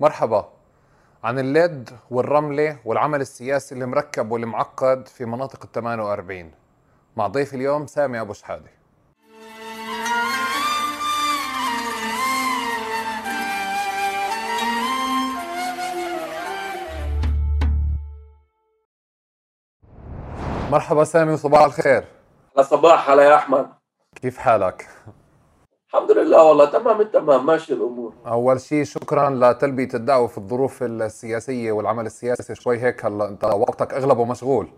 [0.00, 0.48] مرحبا.
[1.24, 6.52] عن اللد والرملة والعمل السياسي المركب والمعقد في مناطق ال 48
[7.16, 8.70] مع ضيف اليوم سامي أبو شحادة.
[20.70, 22.04] مرحبا سامي وصباح الخير.
[22.60, 23.68] صباح هلا يا أحمد.
[24.22, 24.88] كيف حالك؟
[25.94, 28.14] الحمد لله والله تمام التمام ماشي الأمور.
[28.26, 33.94] أول شيء شكرا لتلبيه الدعوه في الظروف السياسية والعمل السياسي شوي هيك هلا أنت وقتك
[33.94, 34.68] أغلبه مشغول.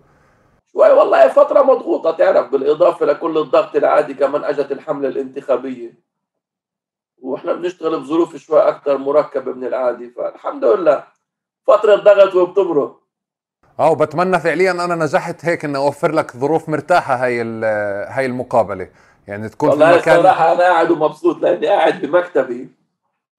[0.73, 5.95] شوي والله فترة مضغوطة تعرف بالإضافة لكل الضغط العادي كمان أجت الحملة الانتخابية.
[7.23, 11.05] وإحنا بنشتغل بظروف شوي أكثر مركبة من العادي فالحمد لله
[11.67, 13.01] فترة ضغط وبتمرق.
[13.81, 17.43] آه وبتمنى فعليا أنا نجحت هيك إني أوفر لك ظروف مرتاحة هاي
[18.09, 18.89] هاي المقابلة.
[19.29, 22.69] يعني تكون في مكان صراحة أنا قاعد ومبسوط لأني قاعد بمكتبي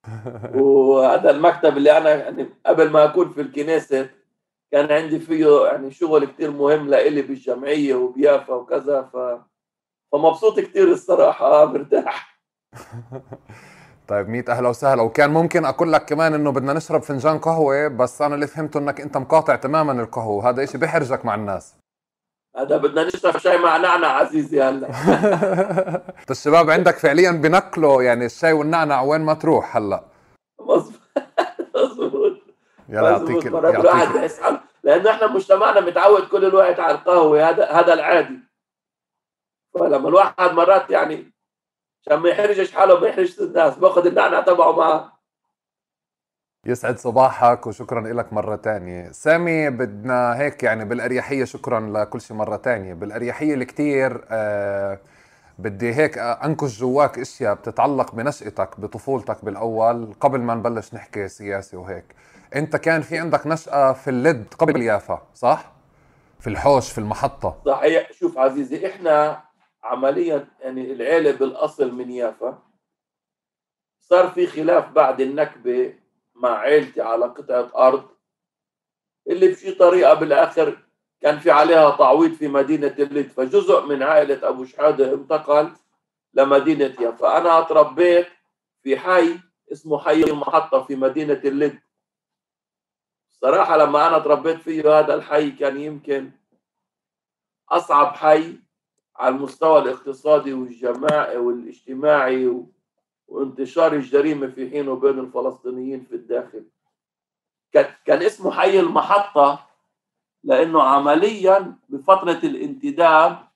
[0.55, 4.09] وهذا المكتب اللي أنا يعني قبل ما أكون في الكنيسة
[4.71, 9.18] كان عندي فيه يعني شغل كتير مهم لإلي بالجمعية وبيافا وكذا ف
[10.12, 12.41] فمبسوط كتير الصراحة آه مرتاح.
[14.07, 15.01] طيب ميت أهلا وسهلا.
[15.01, 19.01] وكان ممكن أقول لك كمان إنه بدنا نشرب فنجان قهوة بس أنا اللي فهمته إنك
[19.01, 21.76] أنت مقاطع تماما القهوة هذا إشي بيحرجك مع الناس.
[22.57, 24.88] هذا بدنا نشرب شاي مع نعنع عزيزي هلا
[26.32, 30.04] الشباب عندك فعليا بنقلوا يعني الشاي والنعنع وين ما تروح هلا.
[31.76, 32.34] مظبوط
[32.90, 34.41] يلا يعطيك الواحد بحس
[34.84, 38.40] لأنه إحنا مجتمعنا متعود كل الوقت على القهوة هذا هذا العادي.
[39.74, 41.34] فلما الواحد مرات يعني
[42.02, 45.10] عشان ما يحرجش حاله ما يحرجش الناس باخذ النعنع تبعه معه
[46.65, 49.12] يسعد صباحك وشكرا لك مرة تانية.
[49.12, 52.93] سامي بدنا هيك يعني بالأريحية شكرا لكل شيء مرة تانية.
[52.93, 53.65] بالأريحية اللي
[54.31, 54.99] آه
[55.59, 62.15] بدي هيك أنكش جواك أشياء بتتعلق بنشأتك بطفولتك بالأول قبل ما نبلش نحكي سياسي وهيك.
[62.55, 65.72] أنت كان في عندك نشأة في اللد قبل يافا صح؟
[66.39, 67.62] في الحوش في المحطة.
[67.66, 68.12] صحيح.
[68.12, 69.44] شوف عزيزي إحنا
[69.83, 72.57] عمليا يعني العيلة بالأصل من يافا
[73.99, 76.00] صار في خلاف بعد النكبة
[76.41, 78.09] مع عيلتي على قطعة أرض
[79.28, 80.78] اللي بشي طريقة بالآخر
[81.22, 85.72] كان في عليها تعويض في مدينة اللد فجزء من عائلة أبو شحادة انتقل
[86.34, 88.28] لمدينة يافا أنا أتربيت
[88.84, 89.40] في حي
[89.72, 91.79] اسمه حي المحطة في مدينة اللد
[93.29, 96.31] صراحة لما أنا تربيت فيه هذا الحي كان يمكن
[97.69, 98.59] أصعب حي
[99.16, 102.63] على المستوى الاقتصادي والجماعي والاجتماعي
[103.31, 106.65] وانتشار الجريمة في حين وبين الفلسطينيين في الداخل.
[108.05, 109.67] كان اسمه حي المحطة
[110.43, 113.47] لأنه عمليا بفترة الانتداب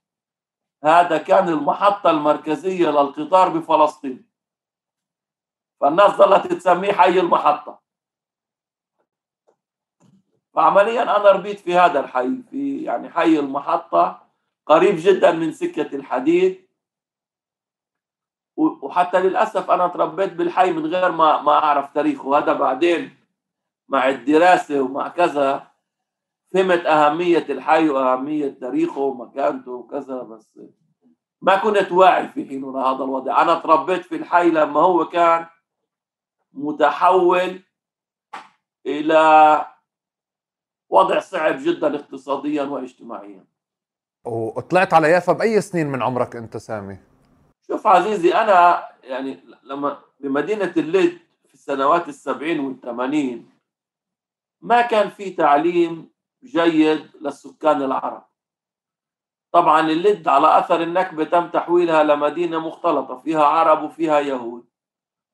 [0.84, 4.26] هذا كان المحطة المركزية للقطار بفلسطين.
[5.82, 7.82] فالناس ظلت تسميه حي المحطة.
[10.54, 14.28] فعمليا أنا ربيت في هذا الحي في يعني حي المحطة
[14.66, 16.65] قريب جدا من سكة الحديد.
[18.58, 22.38] وحتى للأسف أنا تربيت بالحي من غير ما ما أعرف تاريخه.
[22.38, 23.16] هذا بعدين
[23.88, 25.68] مع الدراسة ومع كذا
[26.54, 30.60] فهمت أهمية الحي وأهمية تاريخه ومكانته وكذا بس
[31.42, 33.42] ما كنت واعي في حينه لهذا الوضع.
[33.42, 35.46] أنا تربيت في الحي لما هو كان
[36.54, 37.62] متحول
[38.86, 39.66] إلى
[40.90, 43.46] وضع صعب جدا اقتصاديا واجتماعيا.
[44.26, 46.98] وطلعت على يافا بأي سنين من عمرك أنت سامي؟
[47.68, 53.50] شوف عزيزي أنا يعني لما بمدينة اللد في السنوات السبعين والثمانين
[54.62, 56.10] ما كان في تعليم
[56.44, 58.26] جيد للسكان العرب.
[59.52, 64.66] طبعا اللد على أثر النكبة تم تحويلها لمدينة مختلطة فيها عرب وفيها يهود.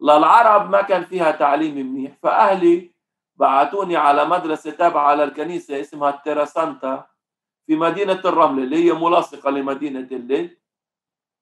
[0.02, 2.92] للعرب ما كان فيها تعليم منيح فأهلي
[3.36, 7.08] بعتوني على مدرسة تابعة للكنيسة اسمها التيراسانتا
[7.66, 10.61] في مدينة الرمل اللي هي ملاصقة لمدينة الليل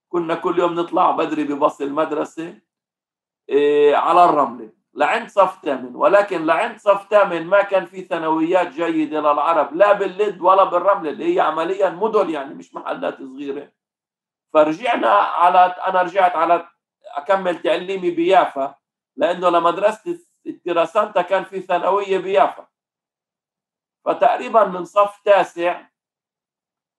[0.10, 2.60] كنا كل يوم نطلع بدري بباص المدرسة
[3.50, 4.70] إيه على الرملة.
[4.94, 5.96] لعند صف ثامن.
[5.96, 11.36] ولكن لعند صف ثامن ما كان في ثانويات جيدة للعرب لا باللد ولا بالرملة اللي
[11.36, 13.72] هي عمليا مدن يعني مش محلات صغيرة.
[14.54, 16.70] فرجعنا على أنا رجعت على
[17.16, 18.76] أكمل تعليمي بيافا
[19.16, 22.68] لأنه لمدرسة التراسانتا كان في ثانوية بيافا.
[24.06, 25.82] فتقريبا من صف تاسع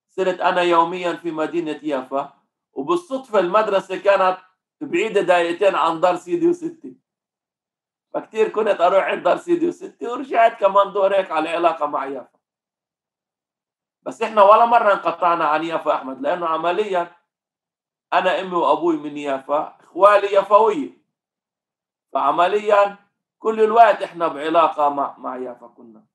[0.09, 2.40] صرت أنا يوميا في مدينة يافا.
[2.73, 4.37] وبالصدفة المدرسة كانت
[4.81, 6.97] بعيدة دقيقتين عن دار سيدي وستي.
[8.13, 12.39] فكتير كنت أروح عند دار سيدي وستي ورجعت كمان دور هيك على علاقة مع يافا.
[14.03, 17.15] بس إحنا ولا مرة انقطعنا عن يافا أحمد لأنه عمليا
[18.13, 21.01] أنا أمي وأبوي من يافا إخوالي يافوية.
[22.13, 22.97] فعمليا
[23.39, 26.10] كل الوقت إحنا بعلاقة مع مع يافا كنا.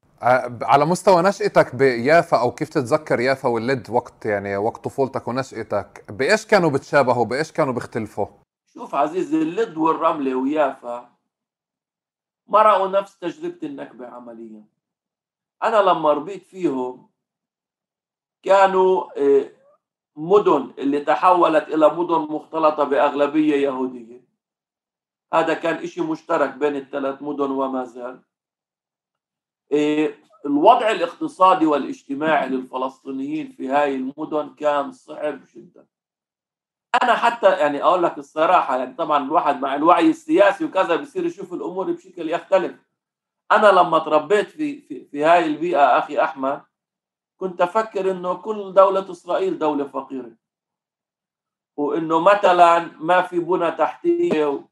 [0.62, 6.46] على مستوى نشأتك بيافا أو كيف تتذكر يافا واللد وقت يعني وقت طفولتك ونشأتك بإيش
[6.46, 8.26] كانوا بتشابهوا بإيش كانوا بيختلفوا؟
[8.74, 11.16] شوف عزيزي اللد والرملة ويافا
[12.46, 14.64] مرقوا نفس تجربة النكبة عمليا.
[15.62, 17.10] أنا لما ربيت فيهم
[18.42, 19.50] كانوا آه،
[20.16, 24.26] مدن اللي تحولت إلى مدن مختلطة بأغلبية يهودية.
[25.32, 28.22] هذا كان إشي مشترك بين الثلاث مدن وما زال.
[30.46, 35.86] الوضع الاقتصادي والاجتماعي للفلسطينيين في هاي المدن كان صعب جدا.
[37.02, 41.52] أنا حتى يعني أقول لك الصراحة يعني طبعا الواحد مع الوعي السياسي وكذا بيصير يشوف
[41.52, 42.76] الأمور بشكل يختلف.
[43.52, 46.62] أنا لما تربيت في في, في هاي البيئة أخي أحمد
[47.36, 50.32] كنت أفكر إنه كل دولة إسرائيل دولة فقيرة.
[51.76, 54.68] وإنه مثلا ما في بنى تحتية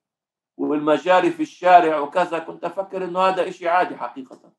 [0.57, 4.53] والمجاري في الشارع وكذا كنت أفكر إنه هذا إشي عادي حقيقة.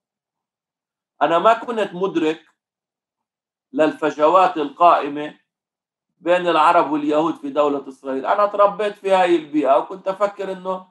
[1.22, 2.46] أنا ما كنت مدرك
[3.74, 5.34] للفجوات القائمة
[6.18, 8.26] بين العرب واليهود في دولة إسرائيل.
[8.26, 10.88] أنا تربيت في هاي البيئة وكنت أفكر إنه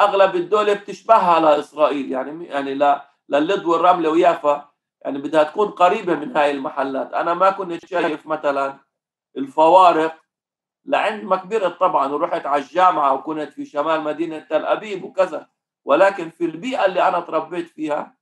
[0.00, 2.12] أغلب الدولة بتشبهها لإسرائيل.
[2.12, 4.70] يعني يعني لا للد والرمله ويافا.
[5.04, 7.12] يعني بدها تكون قريبة من هاي المحلات.
[7.12, 8.78] أنا ما كنت شايف مثلا
[9.36, 10.16] الفوارق
[10.84, 15.48] لعند ما كبرت طبعا ورحت على الجامعة وكنت في شمال مدينة تل أبيب وكذا.
[15.84, 18.19] ولكن في البيئة اللي أنا تربيت فيها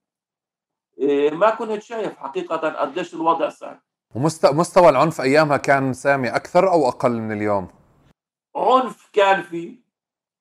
[1.33, 3.81] ما كنت شايف حقيقة قديش الوضع صعب.
[4.15, 7.69] ومستوى العنف أيامها كان سامي أكثر أو أقل من اليوم؟
[8.57, 9.77] عنف كان فيه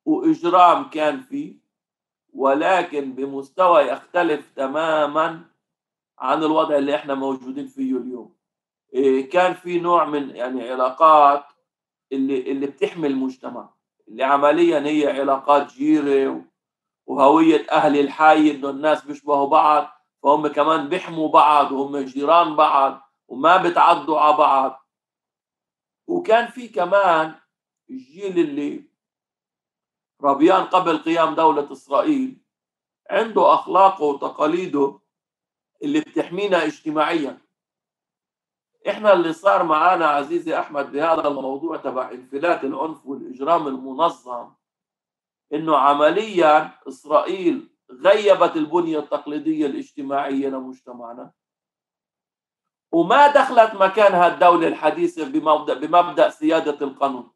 [0.06, 1.56] وإجرام كان فيه
[2.34, 5.42] ولكن بمستوى يختلف تماما
[6.20, 8.36] عن الوضع اللي إحنا موجودين فيه اليوم.
[8.94, 11.44] إيه، كان في نوع من يعني علاقات
[12.12, 13.70] اللي اللي بتحمي المجتمع
[14.08, 16.42] اللي عمليا هي علاقات جيرة
[17.06, 19.97] وهوية أهل الحي إنه الناس بيشبهوا بعض.
[20.24, 24.88] فهم كمان بيحموا بعض وهم جيران بعض وما بتعضوا على بعض.
[26.08, 27.36] وكان في كمان
[27.90, 28.84] الجيل اللي
[30.22, 32.38] ربيان قبل قيام دولة إسرائيل
[33.10, 35.00] عنده أخلاقه وتقاليده
[35.84, 37.42] اللي بتحمينا اجتماعيا.
[38.90, 44.54] إحنا اللي صار معانا عزيزي أحمد بهذا الموضوع تبع انفلات العنف والإجرام المنظم
[45.54, 51.32] إنه عمليا إسرائيل غيبت البنية التقليدية الاجتماعية لمجتمعنا.
[52.92, 57.32] وما دخلت مكانها الدولة الحديثة بمبدا بمبدأ سيادة القانون.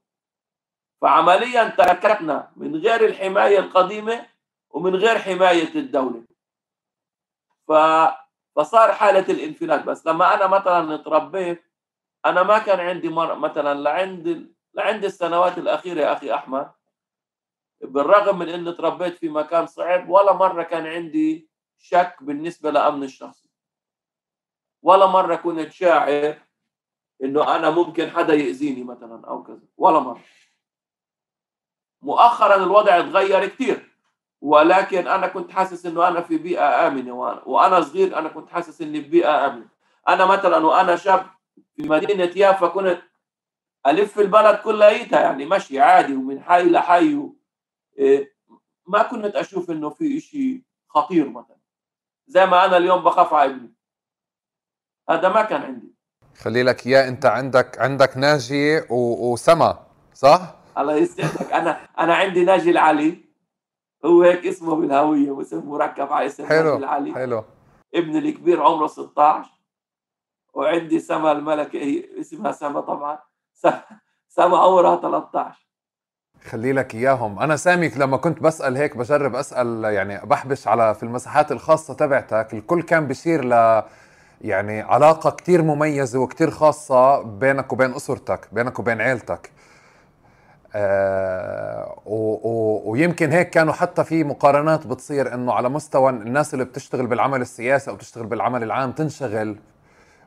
[1.02, 4.26] فعمليا تركتنا من غير الحماية القديمة
[4.70, 6.24] ومن غير حماية الدولة.
[7.68, 7.72] ف
[8.56, 9.84] فصار حالة الانفلات.
[9.84, 11.64] بس لما أنا مثلا تربيت
[12.26, 13.36] أنا ما كان عندي مر...
[13.36, 16.72] مثلا لعند لعند السنوات الأخيرة يا أخي أحمد
[17.84, 23.50] بالرغم من أني تربيت في مكان صعب ولا مرة كان عندي شك بالنسبة لأمن الشخصي.
[24.82, 26.36] ولا مرة كنت شاعر
[27.24, 30.22] إنه أنا ممكن حدا يأذيني مثلا أو كذا ولا مرة.
[32.02, 33.92] مؤخرا الوضع تغير كثير
[34.42, 38.82] ولكن أنا كنت حاسس إنه أنا في بيئة آمنة وأنا, وأنا صغير أنا كنت حاسس
[38.82, 39.68] إني ببيئه آمنة.
[40.08, 41.26] أنا مثلا وأنا شاب
[41.76, 43.02] في مدينة يافا كنت
[43.88, 47.30] ألف البلد كليتها يعني مشي عادي ومن حي لحي
[48.88, 51.58] ما كنت أشوف إنه في شيء خطير مثلا.
[52.28, 53.74] زي ما أنا اليوم بخاف على ابني.
[55.10, 55.96] هذا ما كان عندي.
[56.38, 59.32] خلي لك إياه أنت عندك عندك ناجي و...
[59.34, 63.26] وسما صح؟ الله يسعدك أنا أنا عندي ناجي العلي.
[64.06, 67.14] هو هيك اسمه بالهوية واسم مركب على اسم حلو العلي.
[67.14, 67.44] حلو.
[67.96, 69.50] ابني الكبير عمره 16
[70.54, 73.20] وعندي سما الملكة هي اسمها سما طبعا.
[74.28, 75.71] سما عمرها 13
[76.50, 77.40] خلي لك إياهم.
[77.40, 82.48] أنا سامي لما كنت بسأل هيك بجرب أسأل يعني بحبش على في المساحات الخاصة تبعتك.
[82.54, 83.84] الكل كان بيشير ل
[84.42, 89.52] يعني علاقة كتير مميزة وكتير خاصة بينك وبين أسرتك بينك وبين عيلتك.
[90.76, 96.66] آه و و ويمكن هيك كانوا حتى في مقارنات بتصير إنه على مستوى الناس اللي
[96.66, 99.58] بتشتغل بالعمل السياسي أو بتشتغل بالعمل العام تنشغل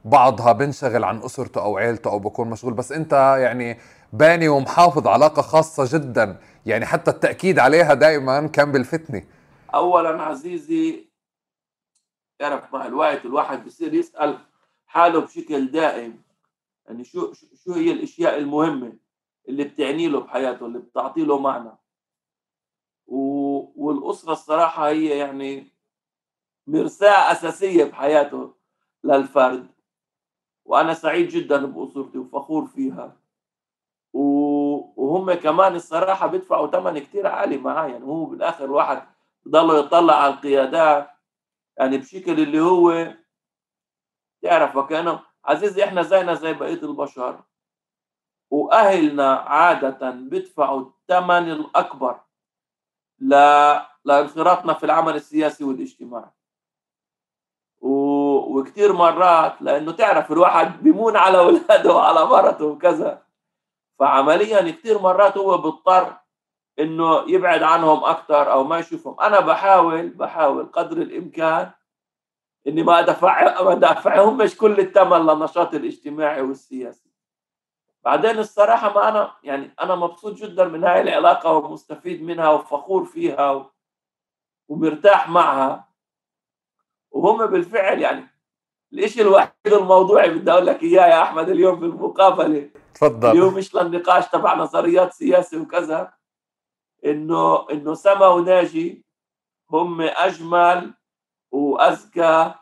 [0.05, 2.75] بعضها بنشغل عن أسرته أو عيلته أو بكون مشغول.
[2.75, 3.79] بس أنت يعني
[4.15, 6.41] باني ومحافظ علاقة خاصة جدا.
[6.67, 9.29] يعني حتى التأكيد عليها دائما كان بلفتني
[9.75, 11.05] اولا عزيزي
[12.39, 14.39] تعرف مع الوقت الواحد بصير يسأل
[14.87, 16.23] حاله بشكل دائم.
[16.87, 17.33] يعني شو
[17.65, 18.93] شو هي الأشياء المهمة
[19.49, 21.71] اللي بتعني له بحياته اللي بتعطي له معنى؟
[23.07, 23.19] و...
[23.77, 25.67] والأسرة الصراحة هي يعني
[26.67, 28.55] مرساة أساسية بحياته
[29.05, 29.67] للفرد.
[30.65, 33.24] وأنا سعيد جدا بأسرتي وفخور فيها.
[34.15, 37.93] وهم كمان الصراحة بيدفعوا ثمن كتير عالي معايا.
[37.93, 39.03] يعني هو بالآخر واحد
[39.49, 41.11] ضلوا يطلع على القيادات
[41.79, 43.15] يعني بشكل اللي هو
[44.43, 47.41] تعرف وكأنه عزيزي إحنا زينا زي بقية البشر.
[48.51, 52.21] وأهلنا عادة بيدفعوا الثمن الأكبر
[53.19, 53.35] ل...
[54.05, 56.31] لانخراطنا في العمل السياسي والاجتماعي.
[57.81, 57.89] و...
[58.59, 63.24] وكثير مرات لأنه تعرف الواحد بيمون على أولاده وعلى مرته وكذا.
[63.99, 66.17] فعمليا كثير مرات هو بيضطر
[66.79, 69.21] إنه يبعد عنهم أكثر أو ما يشوفهم.
[69.21, 71.71] أنا بحاول بحاول قدر الإمكان
[72.67, 77.11] إني ما ادفع ما ادفعهم مش كل الثمن للنشاط الاجتماعي والسياسي.
[78.05, 83.51] بعدين الصراحة ما أنا يعني أنا مبسوط جدا من هاي العلاقة ومستفيد منها وفخور فيها
[83.51, 83.71] و...
[84.69, 85.89] ومرتاح معها.
[87.11, 88.29] وهم بالفعل يعني
[88.93, 93.31] الشيء الوحيد الموضوعي بدي أقول لك إياه يا أحمد اليوم في المقابلة تفضل.
[93.31, 96.13] اليوم مش للنقاش تبع نظريات سياسي وكذا؟
[97.05, 99.05] إنه إنه سما وناجي
[99.71, 100.95] هم أجمل
[101.53, 102.55] وأذكى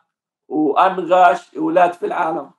[0.48, 2.50] وانغش أولاد في العالم.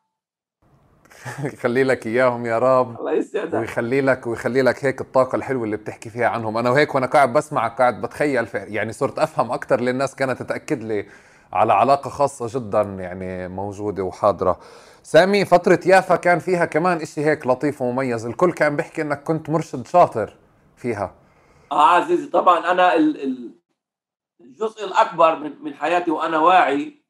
[1.54, 3.00] يخلي لك إياهم يا رب.
[3.00, 3.54] الله يسعدك.
[3.54, 6.58] ويخلي لك ويخلي لك هيك الطاقة الحلوة اللي بتحكي فيها عنهم.
[6.58, 11.06] أنا وهيك وأنا قاعد بسمعك قاعد بتخيل يعني صرت أفهم أكثر للناس كانت تأكد لي.
[11.54, 14.60] على علاقة خاصة جدا يعني موجودة وحاضرة.
[15.04, 18.26] سامي فترة يافا كان فيها كمان إشي هيك لطيف ومميز.
[18.26, 20.38] الكل كان بيحكي إنك كنت مرشد شاطر
[20.78, 21.16] فيها.
[21.72, 23.52] آه عزيزي طبعا أنا ال- ال-
[24.42, 27.04] الجزء الأكبر من من حياتي وأنا واعي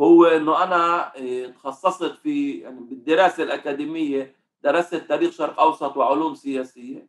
[0.00, 7.06] هو إنه أنا آه، تخصصت في يعني بالدراسة الأكاديمية درست تاريخ شرق أوسط وعلوم سياسية.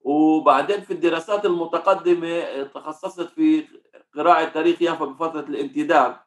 [0.00, 3.64] وبعدين في الدراسات المتقدمة آه، تخصصت في
[4.16, 6.20] قراءه تاريخ يافا بفترة الانتداب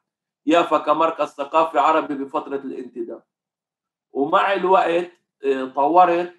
[0.45, 3.23] يافا كمركز ثقافي عربي بفترة الانتداب.
[4.11, 5.11] ومع الوقت
[5.45, 6.33] آه، طورت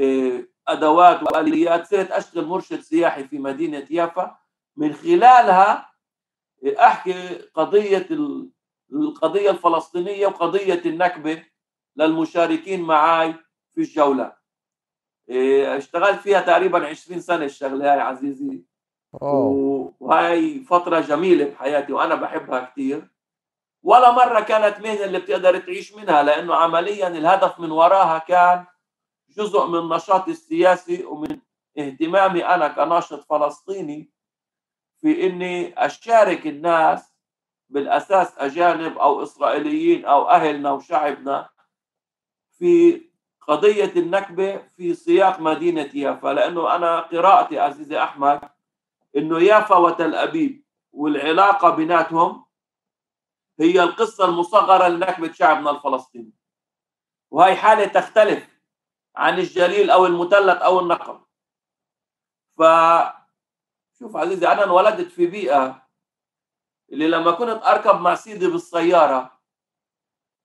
[0.00, 1.86] آه، أدوات وآليات.
[1.86, 4.36] صرت اشتغل مرشد سياحي في مدينة يافا.
[4.76, 5.92] من خلالها
[6.78, 8.50] أحكي قضية ال-
[8.92, 11.44] القضية الفلسطينية وقضية النكبة
[11.96, 13.34] للمشاركين معي
[13.74, 14.36] في الجولات
[15.76, 18.62] اشتغلت فيها تقريبا 20 سنة الشغلة هاي عزيزي.
[20.00, 23.08] وهي فترة جميلة بحياتي وأنا بحبها كثير
[23.82, 28.66] ولا مرة كانت مهنة اللي بتقدر تعيش منها لأنه عمليا الهدف من وراها كان
[29.36, 31.38] جزء من نشاطي السياسي ومن
[31.78, 34.10] اهتمامي أنا كناشط فلسطيني
[35.00, 37.12] في إني أشارك الناس
[37.68, 41.48] بالأساس أجانب أو إسرائيليين أو أهلنا وشعبنا
[42.58, 43.02] في
[43.40, 48.40] قضية النكبة في سياق مدينه يافا لأنه أنا قراءتي عزيزي أحمد
[49.16, 52.46] إنه يافا وتل أبيب والعلاقة بيناتهم
[53.60, 56.32] هي القصة المصغرة لنكبه شعبنا الفلسطيني.
[57.30, 58.60] وهي حالة تختلف
[59.16, 61.24] عن الجليل أو المثلث أو النقب.
[62.58, 62.62] ف
[63.98, 65.82] شوف عزيزي أنا انولدت في بيئة
[66.92, 69.40] اللي لما كنت أركب مع سيدي بالسيارة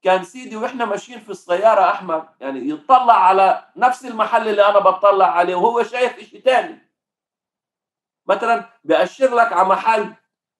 [0.01, 5.25] كان سيدي وإحنا ماشيين في السيارة أحمد يعني يطلع على نفس المحل اللي أنا بطلع
[5.25, 6.86] عليه وهو شايف شيء ثاني
[8.27, 10.13] مثلا بأشر لك على محل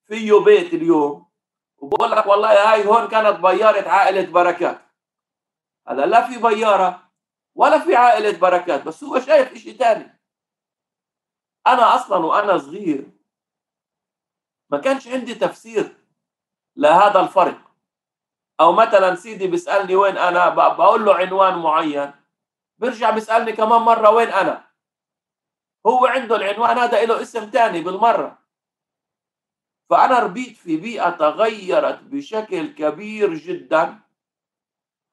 [0.08, 1.28] فيه بيت اليوم
[1.78, 4.82] وبقول لك والله هاي هون كانت بيارة عائلة بركات.
[5.88, 7.10] هذا لا في بيارة
[7.56, 10.20] ولا في عائلة بركات بس هو شايف إشي تاني.
[11.68, 13.12] أنا أصلا وأنا صغير
[14.70, 15.98] ما كانش عندي تفسير
[16.76, 17.58] لهذا الفرق.
[18.60, 22.12] أو مثلا سيدي بيسألني وين أنا ب- بقول له عنوان معين
[22.78, 24.67] بيرجع بيسألني كمان مرة وين أنا.
[25.88, 28.40] هو عنده العنوان هذا له اسم تاني بالمرة.
[29.90, 34.00] فأنا ربيت في بيئة تغيرت بشكل كبير جدا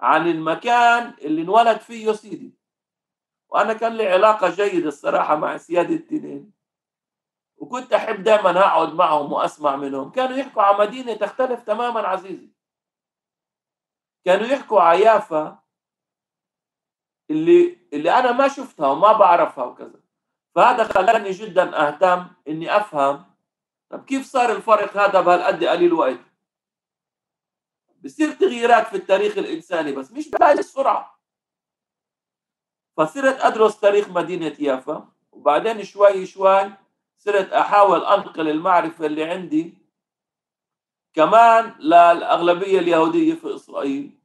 [0.01, 2.55] عن المكان اللي انولد فيه سيدي.
[3.49, 6.53] وأنا كان لي علاقة جيدة الصراحة مع سيادة التنين.
[7.57, 10.11] وكنت أحب دائما أقعد معهم وأسمع منهم.
[10.11, 12.51] كانوا يحكوا على مدينة تختلف تماما عزيزي.
[14.25, 15.63] كانوا يحكوا على يافا
[17.31, 20.04] اللي اللي أنا ما شفتها وما بعرفها وكذا.
[20.55, 23.25] فهذا خلاني جدا أهتم إني أفهم
[23.91, 26.21] طب كيف صار الفرق هذا بهالقد قليل وقت؟
[28.05, 31.21] بصير تغييرات في التاريخ الإنساني بس مش بهاي السرعة.
[32.97, 36.73] فصرت أدرس تاريخ مدينة يافا وبعدين شوي شوي
[37.19, 39.75] صرت أحاول أنقل المعرفة اللي عندي
[41.15, 44.19] كمان للأغلبية اليهودية في إسرائيل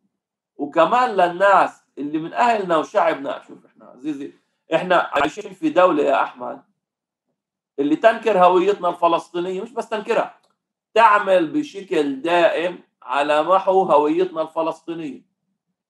[0.56, 3.44] وكمان للناس اللي من أهلنا وشعبنا.
[3.48, 4.34] شوف إحنا عزيزي
[4.76, 6.64] إحنا عايشين في دولة يا أحمد
[7.80, 10.40] اللي تنكر هويتنا الفلسطينية مش بس تنكرها
[10.94, 15.22] تعمل بشكل دائم على محو هويتنا الفلسطينية.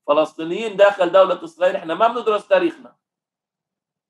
[0.07, 2.95] فلسطينيين داخل دولة إسرائيل إحنا ما بندرس تاريخنا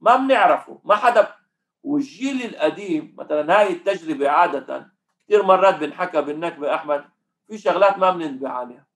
[0.01, 1.35] ما بنعرفه ما حدا.
[1.83, 4.91] والجيل القديم مثلا هاي التجربة عادة
[5.23, 7.05] كثير مرات بنحكى بالنكبة أحمد
[7.47, 8.87] في شغلات ما بننتبه عليها.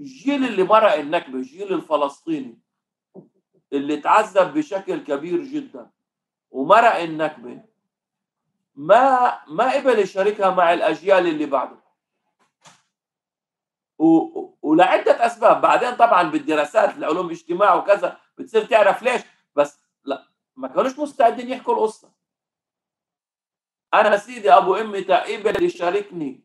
[0.00, 2.58] الجيل اللي مرق النكبة الجيل الفلسطيني
[3.74, 5.90] اللي تعذب بشكل كبير جدا
[6.50, 7.62] ومرق النكبة.
[8.74, 11.76] ما ما قبل يشاركها مع الأجيال اللي بعده.
[13.98, 14.54] و...
[14.62, 15.60] ولعدة أسباب.
[15.60, 18.20] بعدين طبعا بالدراسات العلوم الاجتماع وكذا.
[18.38, 19.22] بتصير تعرف ليش.
[19.56, 22.10] بس لا ما كانوش مستعدين يحكوا القصة.
[23.94, 26.44] أنا سيدي أبو أمي قبل يشاركني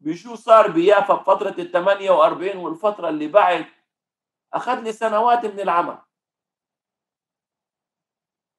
[0.00, 3.66] بشو صار بيافا بفترة ال 48 والفترة اللي بعد
[4.54, 5.98] أخذ لي سنوات من العمل.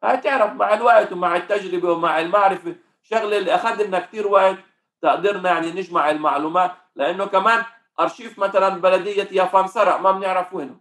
[0.04, 4.58] هاي تعرف مع الوقت ومع التجربة ومع المعرفة شغلة اللي أخذ لنا كثير وقت
[5.02, 7.64] تقدرنا يعني نجمع المعلومات لأنه كمان
[8.00, 10.80] أرشيف مثلا بلدية يافا انسرق ما بنعرف وينه.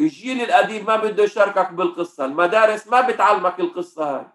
[0.00, 4.26] الجيل القديم ما بده يشاركك بالقصة المدارس ما بتعلمك القصة هاي.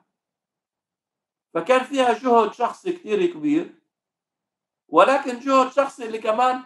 [1.53, 3.75] فكان فيها جهد شخصي كثير كبير
[4.87, 6.63] ولكن جهد شخصي اللي كمان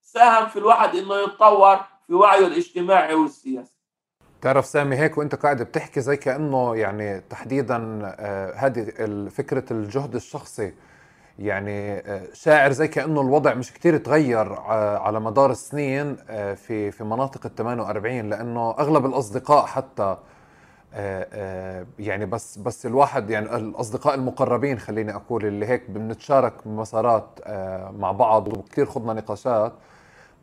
[0.00, 1.76] ساهم في الواحد إنه يتطور
[2.06, 3.73] في وعيه الاجتماعي والسياسي.
[4.44, 7.76] تعرف سامي هيك وانت قاعد بتحكي زي كأنه يعني تحديدا
[8.56, 8.84] هذه
[9.30, 10.72] فكرة الجهد الشخصي.
[11.38, 14.52] يعني شاعر زي كأنه الوضع مش كتير تغير
[15.00, 16.16] على مدار السنين
[16.56, 20.16] في في مناطق ال 48 لأنه أغلب الأصدقاء حتى
[21.98, 27.40] يعني بس بس الواحد يعني الأصدقاء المقربين خليني أقول اللي هيك بنتشارك مسارات
[27.98, 29.72] مع بعض وكثير خضنا نقاشات.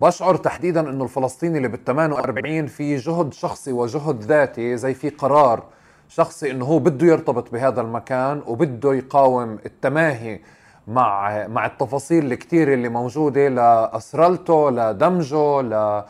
[0.01, 5.63] بشعر تحديدا إنه الفلسطيني اللي بال 48 في جهد شخصي وجهد ذاتي زي في قرار
[6.10, 10.39] شخصي إنه هو بده يرتبط بهذا المكان وبده يقاوم التماهي
[10.88, 16.03] مع مع التفاصيل الكثير اللي موجودة لاسرلته لدمجه ل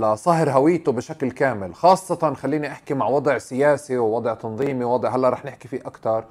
[0.00, 1.74] لصهر هويته بشكل كامل.
[1.74, 6.24] خاصة خليني أحكي مع وضع سياسي ووضع تنظيمي ووضع هلأ رح نحكي فيه أكثر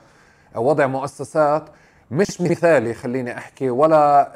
[0.56, 1.64] وضع مؤسسات.
[2.12, 4.32] مش مثالي خليني أحكي ولا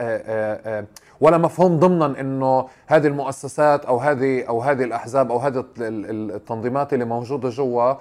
[1.22, 7.06] ولا مفهوم ضمنا إنه هذه المؤسسات أو هذه أو هذه الأحزاب أو هذه التنظيمات اللي
[7.06, 7.94] موجودة جوا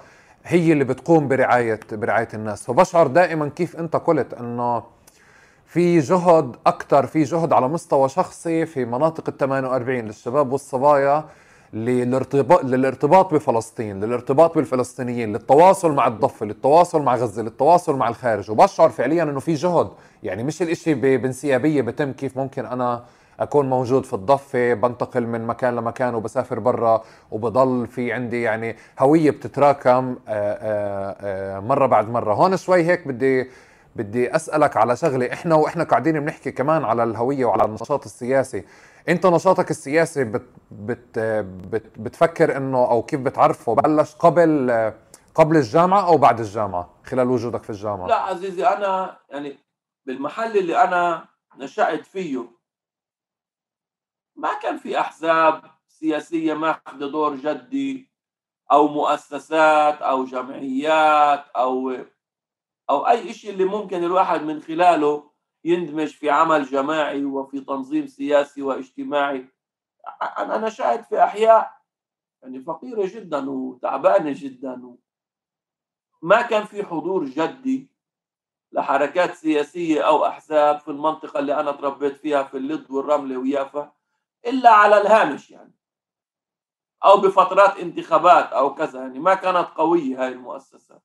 [0.43, 2.63] هي اللي بتقوم برعايه برعاية الناس.
[2.63, 4.83] فبشعر دائما كيف أنت قلت إنه
[5.65, 11.25] في جهد أكثر في جهد على مستوى شخصي في مناطق ال 48 للشباب والصبايا
[11.73, 18.89] للارتباط للارتباط بفلسطين، للارتباط بالفلسطينيين، للتواصل مع الضفة، للتواصل مع غزة، للتواصل مع الخارج، وبشعر
[18.89, 19.89] فعليا إنه في جهد،
[20.23, 23.03] يعني مش الإشي بانسيابية بتم كيف ممكن أنا
[23.39, 29.31] أكون موجود في الضفة بنتقل من مكان لمكان وبسافر برا وبضل في عندي يعني هوية
[29.31, 30.15] بتتراكم
[31.67, 33.49] مرة بعد مرة، هون شوي هيك بدي
[33.95, 38.63] بدي أسألك على شغلة إحنا وإحنا قاعدين بنحكي كمان على الهوية وعلى النشاط السياسي.
[39.09, 44.71] انت نشاطك السياسي بت بت بت بتفكر انه أو كيف بتعرفه بلش قبل
[45.35, 49.59] قبل الجامعة أو بعد الجامعة خلال وجودك في الجامعة؟ لا عزيزي أنا يعني
[50.05, 52.51] بالمحل اللي أنا نشأت فيه
[54.35, 58.09] ما كان في أحزاب سياسية ماخذه دور جدي
[58.71, 61.95] أو مؤسسات أو جمعيات أو
[62.89, 65.28] أو أي شيء اللي ممكن الواحد من خلاله
[65.69, 69.45] يندمج في عمل جماعي وفي تنظيم سياسي واجتماعي.
[70.37, 71.79] أنا نشأت في أحياء
[72.41, 74.95] يعني فقيرة جدا وتعبانة جدا.
[76.21, 77.89] ما كان في حضور جدي
[78.71, 83.91] لحركات سياسية أو أحزاب في المنطقة اللي أنا تربيت فيها في اللد والرملة ويافا
[84.47, 85.73] إلا على الهامش يعني
[87.05, 89.19] أو بفترات انتخابات أو كذا يعني.
[89.19, 91.03] ما كانت قوية هاي المؤسسات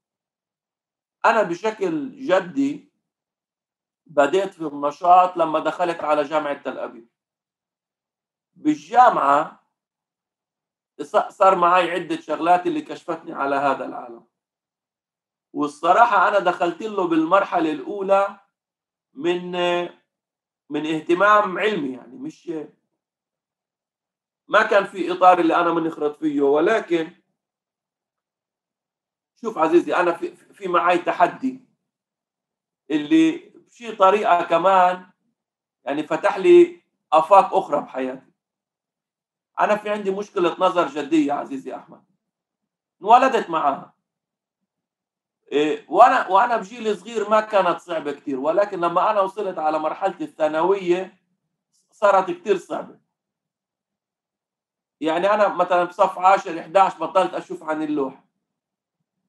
[1.24, 2.93] أنا بشكل جدي
[4.07, 7.09] بديت في النشاط لما دخلت على جامعة تل أبيب.
[8.55, 9.64] بالجامعة
[11.29, 14.27] صار معي عدة شغلات اللي كشفتني على هذا العالم.
[15.53, 18.40] والصراحة أنا دخلت له بالمرحلة الأولى
[19.14, 19.53] من
[20.71, 22.53] من اهتمام علمي يعني مش
[24.49, 27.12] ما كان في إطار اللي أنا منخرط فيه ولكن
[29.40, 31.61] شوف عزيزي أنا في, في معي تحدي
[32.90, 35.06] اللي بشي طريقة كمان
[35.84, 36.82] يعني فتح لي
[37.12, 38.32] آفاق أخرى بحياتي.
[39.60, 42.04] أنا في عندي مشكلة نظر جدية عزيزي أحمد.
[43.02, 43.94] انولدت معها
[45.52, 50.16] إيه وأنا وأنا بجيل صغير ما كانت صعبة كثير ولكن لما أنا وصلت على مرحلة
[50.20, 51.18] الثانوية
[51.90, 52.98] صارت كثير صعبة.
[55.00, 58.24] يعني أنا مثلا بصف 10 11 بطلت أشوف عن اللوح.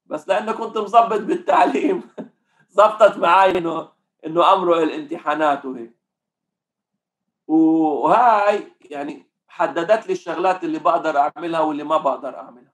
[0.06, 2.04] بس لأنه كنت مظبط بالتعليم.
[2.78, 3.95] زبطت معي إنه
[4.26, 5.96] إنه امرق الامتحانات وهيك.
[7.48, 12.74] وهاي يعني حددت لي الشغلات اللي بقدر أعملها واللي ما بقدر أعملها.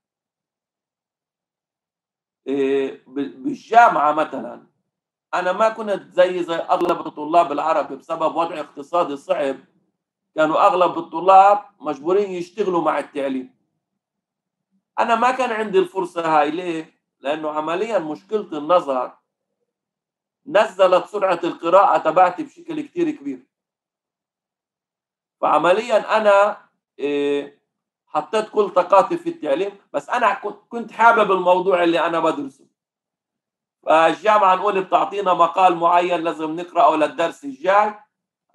[2.47, 4.67] إيه، بالجامعة مثلا
[5.33, 9.57] أنا ما كنت زي زي أغلب الطلاب العرب بسبب وضع اقتصادي صعب.
[10.35, 13.55] كانوا أغلب الطلاب مجبورين يشتغلوا مع التعليم.
[14.99, 19.17] أنا ما كان عندي الفرصة هاي ليه؟ لأنه عمليا مشكلة النظر
[20.45, 23.47] نزلت سرعة القراءة تبعتي بشكل كتير كبير.
[25.41, 26.57] فعمليا أنا
[26.99, 27.61] إيه،
[28.07, 32.65] حطيت كل طاقاتي في التعليم بس أنا كنت كنت حابب الموضوع اللي أنا بدرسه.
[33.85, 37.99] فالجامعة نقول بتعطينا مقال معين لازم نقرأه للدرس الجاي.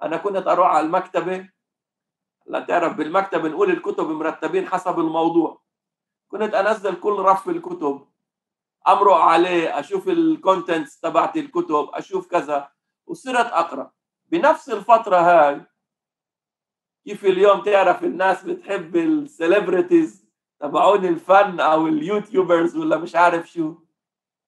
[0.03, 1.49] أنا كنت أروح على المكتبة.
[2.45, 5.61] لا تعرف بالمكتبة نقول الكتب مرتبين حسب الموضوع.
[6.27, 8.07] كنت أنزل كل رف الكتب.
[8.87, 12.71] امرق عليه أشوف الكونتنتس تبعت الكتب أشوف كذا.
[13.07, 13.91] وصرت أقرأ.
[14.27, 15.65] بنفس الفترة هاي
[17.05, 20.27] كيف اليوم تعرف الناس بتحب ال celebrities
[20.59, 23.75] تبعون الفن أو ال YouTubers ولا مش عارف شو؟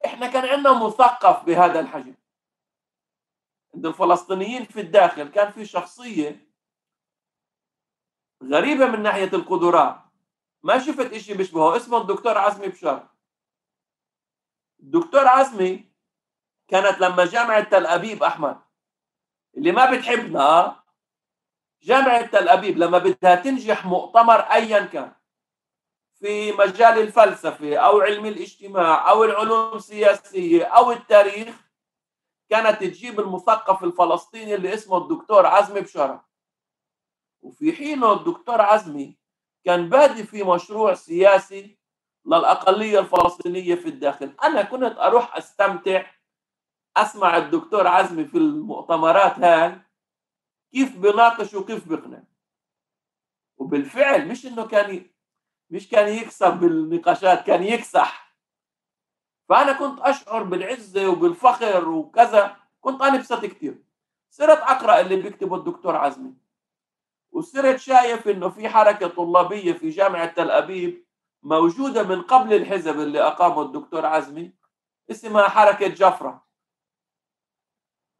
[0.06, 2.16] إحنا كان عندنا مثقف بهذا الحجم.
[3.76, 6.50] عند الفلسطينيين في الداخل كان في شخصية
[8.44, 10.00] غريبة من ناحية القدرات.
[10.64, 11.78] ما شفت إشي بيشبهه.
[11.78, 13.08] اسمه الدكتور عزمي بشارة.
[14.80, 15.90] الدكتور عزمي
[16.68, 18.62] كانت لما جامعة تل أبيب أحمد
[19.58, 20.80] اللي ما بتحبنا
[21.82, 25.14] جامعة تل أبيب لما بدها تنجح مؤتمر أيا كان
[26.20, 31.56] في مجال الفلسفة أو علم الاجتماع أو العلوم السياسية أو التاريخ
[32.50, 36.26] كانت تجيب المثقف الفلسطيني اللي اسمه الدكتور عزمي بشارة
[37.42, 39.18] وفي حينه الدكتور عزمي
[39.66, 41.79] كان بادي في مشروع سياسي
[42.26, 44.34] للأقلية الفلسطينية في الداخل.
[44.44, 46.06] أنا كنت أروح أستمتع
[46.98, 49.82] أسمع الدكتور عزمي في المؤتمرات هاي
[50.72, 52.24] كيف بناقش وكيف بقنع
[53.58, 55.06] وبالفعل مش إنه كان.
[55.70, 58.36] مش كان يكسب بالنقاشات كان يكسح.
[59.50, 62.56] فأنا كنت أشعر بالعزة وبالفخر وكذا.
[62.82, 63.84] كنت أنبسط كتير.
[64.30, 66.34] صرت أقرأ اللي بيكتبه الدكتور عزمي.
[67.32, 71.06] وصرت شايف إنه في حركة طلابية في جامعة تل أبيب
[71.44, 74.54] موجودة من قبل الحزب اللي أقامه الدكتور عزمي
[75.12, 76.46] اسمها حركة جفرة.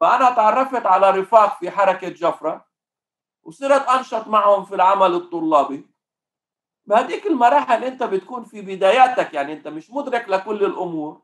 [0.00, 2.66] فأنا تعرفت على رفاق في حركة جفرة
[3.42, 5.90] وصرت أنشط معهم في العمل الطلابي.
[6.86, 11.22] بهذيك المراحل أنت بتكون في بداياتك يعني أنت مش مدرك لكل الأمور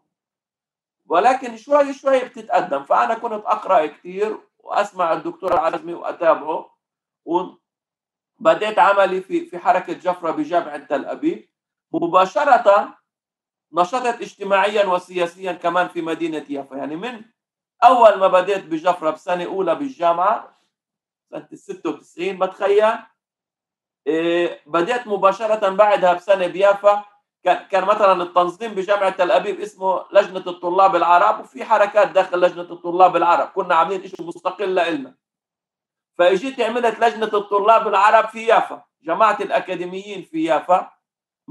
[1.07, 2.85] ولكن شوي شوي بتتقدم.
[2.85, 6.77] فأنا كنت أقرأ كثير وأسمع الدكتور عزمي وأتابعه
[7.25, 11.49] وبدأت عملي في في حركة جفرة بجامعة تل أبيب.
[11.93, 12.99] مباشرة
[13.73, 16.77] نشطت اجتماعيا وسياسيا كمان في مدينة يافا.
[16.77, 17.25] يعني من
[17.85, 20.57] أول ما بديت بجفرة بسنة أولى بالجامعة
[21.31, 22.93] سنة ال 96 بتخيل.
[24.07, 27.05] إيه بديت مباشرة بعدها بسنة بيافا.
[27.45, 33.17] كان مثلا التنظيم بجامعة تل أبيب اسمه لجنة الطلاب العرب وفي حركات داخل لجنة الطلاب
[33.17, 33.49] العرب.
[33.49, 35.15] كنا عاملين شيء مستقل لنا
[36.19, 40.96] فإجيت عملت لجنة الطلاب العرب في يافا جماعة الأكاديميين في يافا.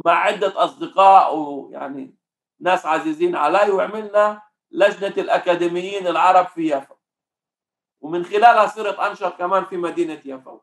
[0.05, 2.15] مع عدة أصدقاء ويعني
[2.59, 6.95] ناس عزيزين علي وعملنا لجنة الأكاديميين العرب في يافا.
[8.01, 10.59] ومن خلالها صرت أنشط كمان في مدينة يافا.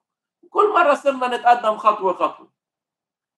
[0.50, 2.52] كل مرة صرنا نتقدم خطوة خطوة.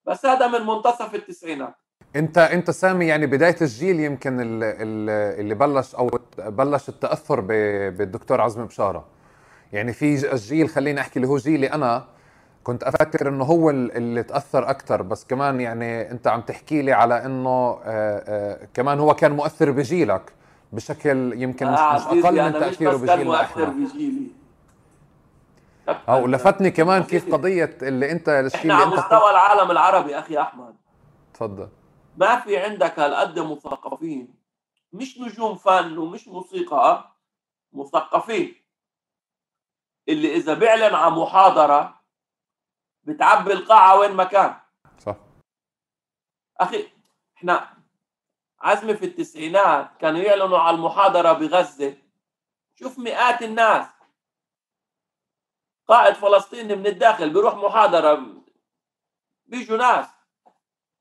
[0.07, 1.75] بس هذا من منتصف التسعينات.
[2.17, 7.41] أنت أنت سامي يعني بداية الجيل يمكن اللي, بلش أو بلش التأثر
[7.91, 9.09] بالدكتور عزمي بشارة.
[9.73, 12.14] يعني في الجيل خليني أحكي اللي هو جيلي أنا
[12.65, 17.27] كنت أفكر إنه هو اللي تأثر أكثر بس كمان يعني أنت عم تحكي لي على
[17.27, 20.33] إنه آآ آآ كمان هو كان مؤثر بجيلك
[20.73, 24.27] بشكل يمكن مش, آه مش أقل من تأثيره بجيل مؤثر بجيلي.
[26.09, 30.19] آه ولفتني كمان كيف قضية اللي أنت الشيء إحنا اللي على أنت مستوى العالم العربي
[30.19, 30.75] أخي أحمد.
[31.35, 31.69] تفضل.
[32.17, 34.35] ما في عندك هالقد مثقفين.
[34.93, 37.11] مش نجوم فن ومش موسيقى
[37.73, 38.55] مثقفين.
[40.09, 42.04] اللي إذا بيعلن عن محاضرة
[43.07, 44.55] بتعبي القاعة وين ما كان.
[44.99, 45.17] صح.
[46.61, 46.89] أخي
[47.37, 47.69] إحنا
[48.61, 51.97] عزمي في التسعينات كانوا يعلنوا على المحاضرة بغزة
[52.75, 53.87] شوف مئات الناس.
[55.89, 58.27] قائد فلسطيني من الداخل بيروح محاضرة
[59.47, 60.07] بيجوا ناس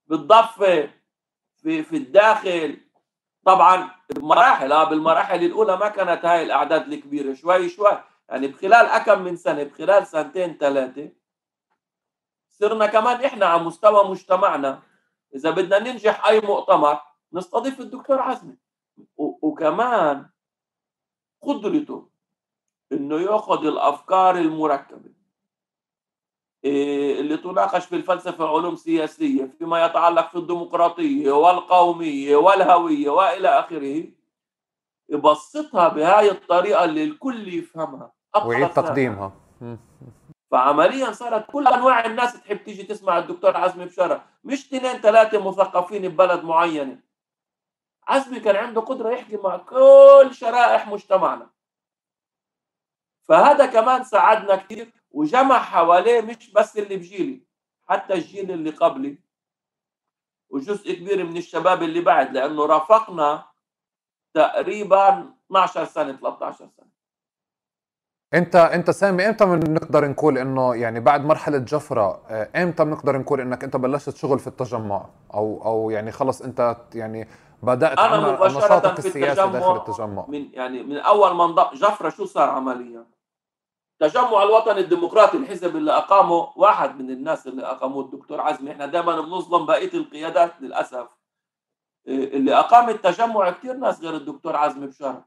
[0.08, 0.90] بالضفة
[1.56, 2.82] في في الداخل.
[3.46, 8.04] طبعا بمراحل آه بالمراحل الأولى ما كانت هاي الأعداد الكبيرة شوي شوي.
[8.30, 11.10] يعني بخلال أكم من سنة بخلال سنتين ثلاثة
[12.64, 14.82] صرنا كمان إحنا على مستوى مجتمعنا.
[15.36, 17.00] إذا بدنا ننجح أي مؤتمر
[17.34, 18.56] نستضيف الدكتور عزمي.
[19.18, 20.30] وكمان
[21.42, 22.08] قدرته
[22.92, 25.14] إنه يأخذ الأفكار المركبة.
[26.64, 34.04] إيه، اللي تناقش في الفلسفة وعلوم سياسية فيما يتعلق في الديمقراطية والقومية والهوية وإلى آخره
[35.10, 38.12] يبسطها بهاي الطريقة اللي الكل يفهمها.
[38.46, 39.32] ويعيد تقديمها؟
[40.54, 46.08] فعمليا صارت كل أنواع الناس تحب تيجي تسمع الدكتور عزمي بشرة مش اثنين ثلاثة مثقفين
[46.08, 47.00] ببلد معينة.
[48.08, 51.50] عزمي كان عنده قدرة يحكي مع كل شرائح مجتمعنا.
[53.24, 57.42] فهذا كمان ساعدنا كثير وجمع حواليه مش بس اللي بجيلي
[57.90, 59.18] حتى الجيل اللي قبلي.
[60.50, 63.46] وجزء كبير من الشباب اللي بعد لأنه رافقنا
[64.34, 66.90] تقريبا 12 سنة 13 سنة.
[68.34, 73.42] انت انت سامي إمتى بنقدر نقول إنه يعني بعد مرحلة جفرة آه، إمتى بنقدر نقول
[73.42, 77.28] إنك أنت بلشت شغل في التجمع؟ أو أو يعني خلص أنت يعني
[77.64, 82.50] بدأت أنا مباشرة في التجمع داخل التجمع من يعني من أول ما جفرة شو صار
[82.50, 83.06] عمليا؟
[84.02, 88.72] التجمع الوطني الديمقراطي الحزب اللي أقامه واحد من الناس اللي أقاموه الدكتور عزمي.
[88.72, 91.08] إحنا دائما بنظلم بقية القيادات للأسف.
[92.08, 95.22] آه، اللي أقام التجمع كثير ناس غير الدكتور عزمي بشار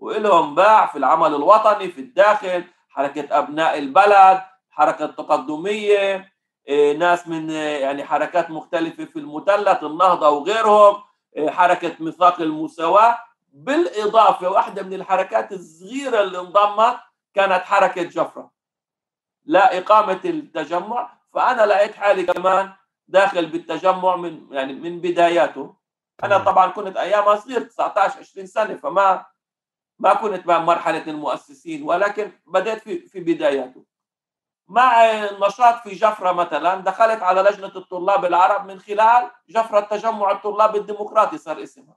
[0.00, 6.32] وإلهم باع في العمل الوطني في الداخل حركة أبناء البلد حركة تقدمية
[6.68, 11.02] إيه، ناس من يعني حركات مختلفة في المثلث النهضة وغيرهم
[11.36, 13.18] إيه، حركة ميثاق المساواة.
[13.52, 16.96] بالإضافة واحدة من الحركات الصغيرة اللي انضمت
[17.34, 18.50] كانت حركة جفرة.
[19.44, 21.12] لا إقامة التجمع.
[21.34, 22.72] فأنا لقيت حالي كمان
[23.08, 25.74] داخل بالتجمع من يعني من بداياته.
[26.24, 29.26] أنا طبعا كنت أيامها صغير 19 20 سنة فما
[30.00, 33.84] ما كنت مرحلة المؤسسين ولكن بدأت في في بداياته.
[34.68, 40.76] مع النشاط في جفرة مثلا دخلت على لجنة الطلاب العرب من خلال جفرة تجمع الطلاب
[40.76, 41.96] الديمقراطي صار اسمها.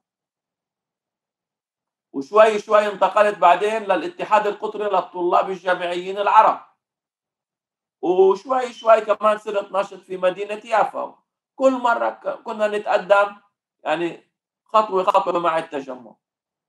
[2.13, 6.59] وشوي شوي انتقلت بعدين للاتحاد القطري للطلاب الجامعيين العرب.
[8.01, 11.19] وشوي شوي كمان صرت ناشط في مدينة يافا.
[11.55, 12.09] كل مرة
[12.45, 13.35] كنا نتقدم
[13.83, 14.31] يعني
[14.65, 16.15] خطوة خطوة مع التجمع.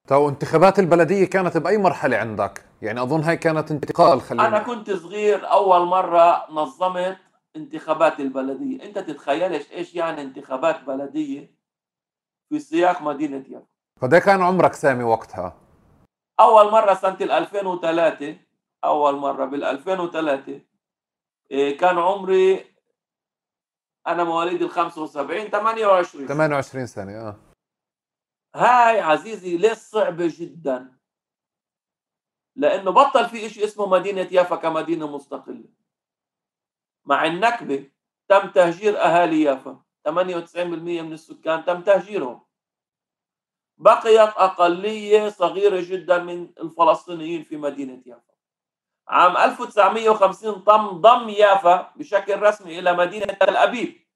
[0.09, 4.90] تو انتخابات البلدية كانت بأي مرحلة عندك؟ يعني أظن هاي كانت انتقال خلينا أنا كنت
[4.90, 7.17] صغير أول مرة نظمت
[7.57, 11.55] انتخابات البلدية أنت تتخيلش إيش يعني انتخابات بلدية
[12.49, 13.67] في سياق مدينة يافا
[14.03, 15.57] قد كان عمرك سامي وقتها؟
[16.40, 18.37] أول مرة سنة 2003
[18.85, 20.61] أول مرة بال 2003
[21.51, 22.64] إيه، كان عمري
[24.07, 27.37] أنا مواليد ال 75 28 28 سنة آه
[28.55, 30.99] هاي عزيزي ليش صعبة جدا؟
[32.57, 35.64] لأنه بطل في إشي اسمه مدينة يافا كمدينة مستقلة.
[37.05, 37.90] مع النكبة
[38.29, 39.83] تم تهجير أهالي يافا.
[40.09, 42.43] 98% من السكان تم تهجيرهم.
[43.79, 48.35] بقيت أقلية صغيرة جدا من الفلسطينيين في مدينة يافا.
[49.09, 54.07] عام 1950 تم ضم يافا بشكل رسمي إلى مدينة تل أبيب.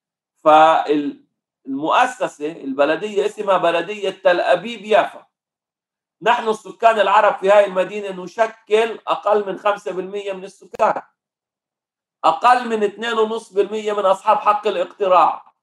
[0.44, 1.27] فال
[1.68, 5.26] المؤسسة البلدية اسمها بلدية تل أبيب يافا.
[6.22, 11.02] نحن السكان العرب في هذه المدينة نشكل أقل من 5% من السكان.
[12.24, 15.54] أقل من 2.5% من أصحاب حق الاقتراع.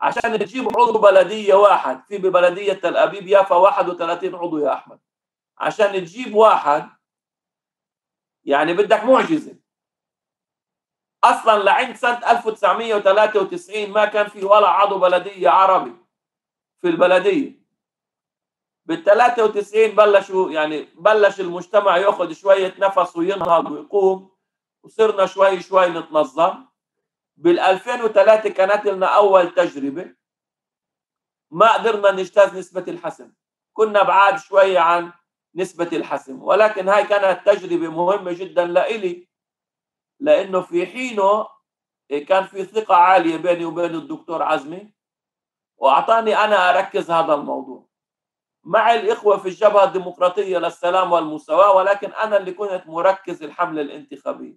[0.00, 5.00] عشان تجيب عضو بلدية واحد في ببلدية تل أبيب يافا 31 عضو يا أحمد.
[5.58, 6.90] عشان تجيب واحد
[8.44, 9.56] يعني بدك معجزة.
[11.24, 15.92] أصلا لعند سنة 1993 ما كان في ولا عضو بلديه عربي
[16.80, 17.66] في البلدية.
[18.86, 24.30] بال 93 بلشوا يعني بلش المجتمع ياخذ شوية نفس وينهض ويقوم
[24.82, 26.64] وصرنا شوي شوي نتنظم.
[27.36, 30.14] بال 2003 كانت لنا أول تجربة.
[31.50, 33.32] ما قدرنا نجتاز نسبة الحسم.
[33.72, 35.12] كنا بعاد شوي عن
[35.54, 39.28] نسبة الحسم ولكن هاي كانت تجربة مهمة جدا لإلي.
[40.20, 41.48] لأنه في حينه
[42.28, 44.92] كان في ثقة عالية بيني وبين الدكتور عزمي
[45.76, 47.86] وأعطاني أنا أركز هذا الموضوع.
[48.64, 54.56] مع الإخوة في الجبهة الديمقراطية للسلام والمساواة ولكن أنا اللي كنت مركز الحملة الانتخابية.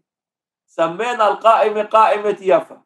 [0.66, 2.84] سمينا القائمة قائمة يافا.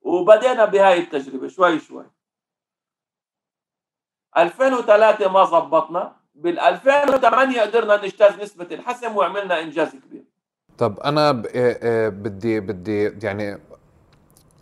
[0.00, 2.10] وبدينا بهاي التجربة شوي شوي.
[4.36, 10.29] 2003 ما زبطنا بال 2008 قدرنا نجتاز نسبة الحسم وعملنا إنجاز كبير.
[10.80, 11.42] طب أنا آه،
[11.82, 13.58] آه، بدي بدي يعني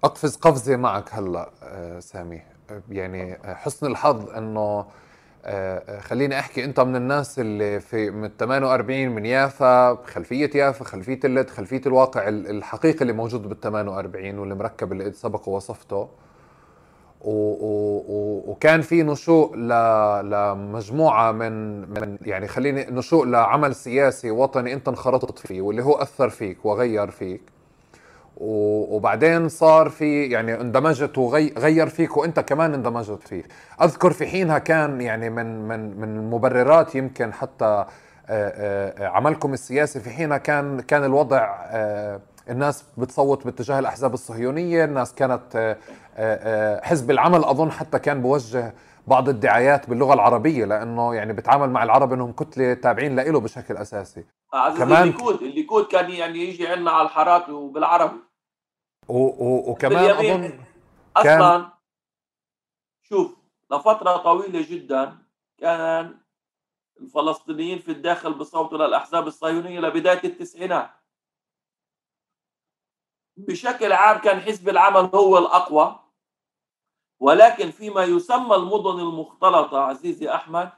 [0.04, 2.42] أقفز قفزه معك هلأ آه، سامي.
[2.90, 4.86] يعني حسن الحظ إنه
[6.00, 11.50] خليني أحكي أنت من الناس اللي في من 48 من يافا خلفية يافا خلفية اللد
[11.50, 16.08] خلفية الواقع الحقيقي اللي موجود بال 48 واللي مركب اللي سبق ووصفته
[17.20, 19.56] وكان في نشوء
[20.22, 26.28] لمجموعة من من يعني خليني نشوء لعمل سياسي وطني انت انخرطت فيه واللي هو أثر
[26.28, 27.40] فيك وغير فيك.
[28.40, 33.42] وبعدين صار في يعني اندمجت وغير فيك وانت كمان اندمجت فيه.
[33.82, 37.84] أذكر في حينها كان يعني من من من المبررات يمكن حتى
[39.00, 41.54] عملكم السياسي في حينها كان كان الوضع
[42.50, 45.76] الناس بتصوت باتجاه الأحزاب الصهيونية الناس كانت
[46.82, 48.74] حزب العمل أظن حتى كان بوجه
[49.06, 54.24] بعض الدعايات باللغة العربية لأنه يعني بتعامل مع العرب إنهم كتلة تابعين له بشكل أساسي.
[54.52, 58.18] كمان الليكود الليكود كان يعني يجي عندنا على الحارات وبالعربي.
[59.08, 60.64] و و وكمان أظن
[61.16, 61.72] أصلا
[63.02, 63.36] شوف
[63.72, 65.18] لفترة طويلة جدا
[65.58, 66.18] كان
[67.00, 70.90] الفلسطينيين في الداخل بصوتوا للأحزاب الصهيونية لبداية التسعينات.
[73.36, 76.00] بشكل عام كان حزب العمل هو الأقوى.
[77.20, 80.70] ولكن فيما يسمى المدن المختلطة عزيزي أحمد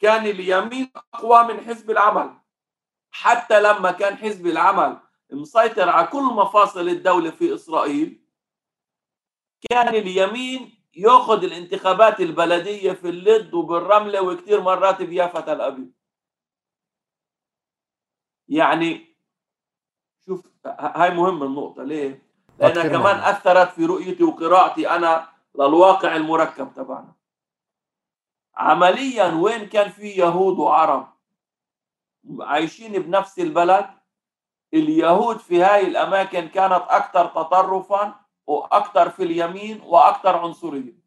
[0.00, 2.40] كان اليمين أقوى من حزب العمل.
[3.10, 5.00] حتى لما كان حزب العمل
[5.32, 8.20] مسيطر على كل مفاصل الدولة في إسرائيل
[9.70, 15.90] كان اليمين يأخذ الانتخابات البلدية في اللد وبالرملة وكثير مرات بيافة الأبيض
[18.48, 19.16] يعني
[20.26, 22.22] شوف هاي مهمة النقطة ليه؟
[22.58, 27.14] لأنها كمان أثرت في رؤيتي وقراءتي أنا للواقع المركب تبعنا.
[28.56, 31.08] عمليا وين كان في يهود وعرب
[32.40, 33.90] عايشين بنفس البلد
[34.74, 41.00] اليهود في هاي الأماكن كانت أكثر تطرفا وأكثر في اليمين وأكثر عنصرية.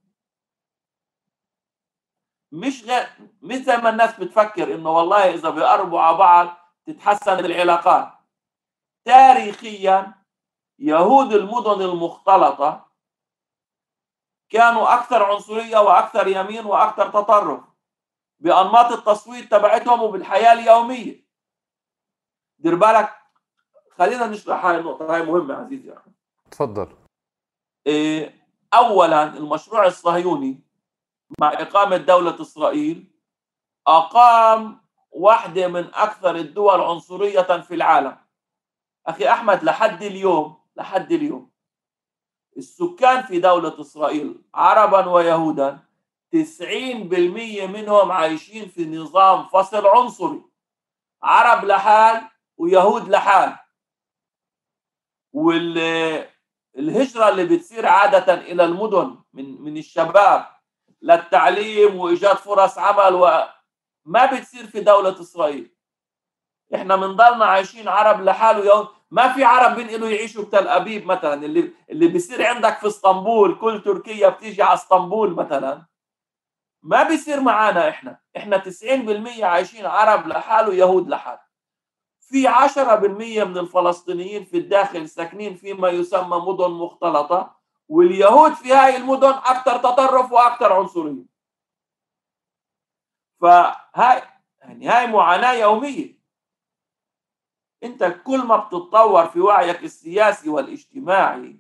[2.52, 3.08] مش غير
[3.42, 6.48] مش زي ما الناس بتفكر إنه والله إذا بيقربوا على بعض
[6.86, 8.14] تتحسن العلاقات.
[9.06, 10.14] تاريخيا
[10.80, 12.93] يهود المدن المختلطة
[14.54, 17.60] كانوا أكثر عنصرية وأكثر يمين وأكثر تطرف
[18.40, 21.26] بأنماط التصويت تبعتهم وبالحياة اليومية.
[22.60, 23.14] دير بالك
[23.98, 25.94] خلينا نشرح هاي النقطة هاي مهمة عزيزي.
[25.94, 26.14] أحمد
[26.52, 26.88] تفضل.
[27.88, 30.60] إيه أولا المشروع الصهيوني
[31.40, 33.12] مع إقامة دولة إسرائيل
[33.88, 38.18] أقام واحدة من أكثر الدول عنصرية في العالم.
[39.08, 41.53] أخي أحمد لحد اليوم لحد اليوم
[42.58, 45.80] السكان في دولة إسرائيل عربا ويهودا
[46.36, 46.36] 90%
[47.68, 50.42] منهم عايشين في نظام فصل عنصري.
[51.24, 52.22] عرب لحال
[52.58, 53.56] ويهود لحال.
[55.34, 60.46] والهجرة اللي بتصير عادة إلى المدن من من الشباب
[61.02, 65.76] للتعليم وإيجاد فرص عمل وما بتصير في دولة إسرائيل.
[66.76, 71.74] إحنا بنضلنا عايشين عرب لحاله يوم ما في عرب بينقلوا يعيشوا بتل أبيب مثلا اللي
[71.90, 75.86] اللي بيصير عندك في إسطنبول كل تركيا بتيجي على إسطنبول مثلا.
[76.84, 78.20] ما بيصير معانا إحنا.
[78.38, 81.42] إحنا 90% عايشين عرب لحاله يهود لحاله.
[82.20, 87.56] في 10% من الفلسطينيين في الداخل ساكنين فيما يسمى مدن مختلطة
[87.88, 91.26] واليهود في هاي المدن أكثر تطرف وأكثر عنصرية.
[93.42, 94.22] فهاي
[94.60, 96.23] يعني هاي معاناة يومية.
[97.84, 101.58] أنت كل ما بتتطور في وعيك السياسي والاجتماعي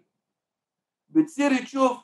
[1.09, 1.97] بتصير تشوف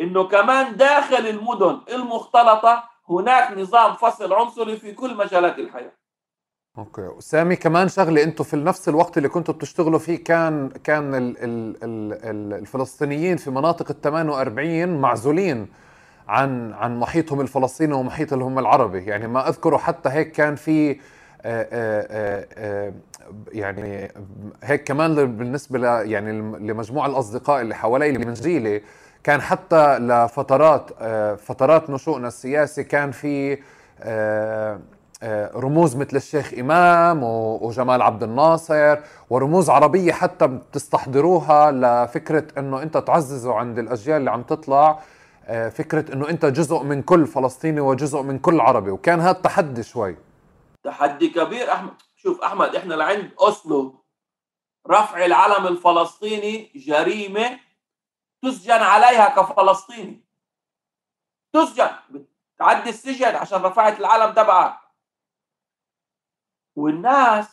[0.00, 5.92] إنه كمان داخل المدن المختلطة هناك نظام فصل عنصري في كل مجالات الحياة.
[6.78, 7.10] أوكي.
[7.18, 11.76] سامي كمان شغلة أنتم في نفس الوقت اللي كنتوا بتشتغلوا فيه كان كان ال ال
[11.84, 15.68] ال الفلسطينيين في مناطق ال 48 معزولين
[16.28, 19.04] عن عن محيطهم الفلسطيني ومحيطهم العربي.
[19.04, 21.00] يعني ما أذكره حتى هيك كان في
[23.52, 24.12] يعني
[24.62, 28.82] هيك كمان بالنسبة ل يعني لمجموع الأصدقاء اللي حوالي اللي من جيلي
[29.24, 30.90] كان حتى لفترات
[31.40, 33.58] فترات نشوئنا السياسي كان في
[35.22, 37.22] آه، رموز مثل الشيخ إمام
[37.62, 38.96] وجمال عبد الناصر
[39.30, 44.98] ورموز عربية حتى بتستحضروها لفكرة أنه أنت تعززوا عند الأجيال اللي عم تطلع
[45.48, 49.82] آه، فكرة أنه أنت جزء من كل فلسطيني وجزء من كل عربي وكان هذا تحدي
[49.82, 50.16] شوي.
[50.86, 51.72] تحدي كبير.
[51.72, 54.04] أحمد شوف أحمد إحنا لعند أوسلو
[54.88, 57.60] رفع العلم الفلسطيني جريمة
[58.42, 60.24] تسجن عليها كفلسطيني.
[61.52, 62.26] تسجن.
[62.58, 64.80] تعدي السجن عشان رفعت العلم تبعك
[66.76, 67.48] والناس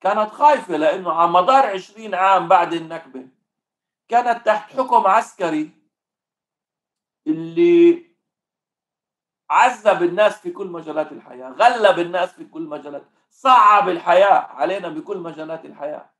[0.00, 3.28] كانت خايفة لأنه على مدار عشرين عام بعد النكبة
[4.08, 5.70] كانت تحت حكم عسكري
[7.26, 8.13] اللي
[9.50, 15.18] عذب الناس في كل مجالات الحياة غلب الناس في كل مجالات صعب الحياة علينا بكل
[15.18, 16.10] مجالات الحياة.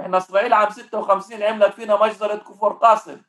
[0.00, 3.22] إحنا اسرائيل عام 56 عملت فينا مجزرة كفر قاسم.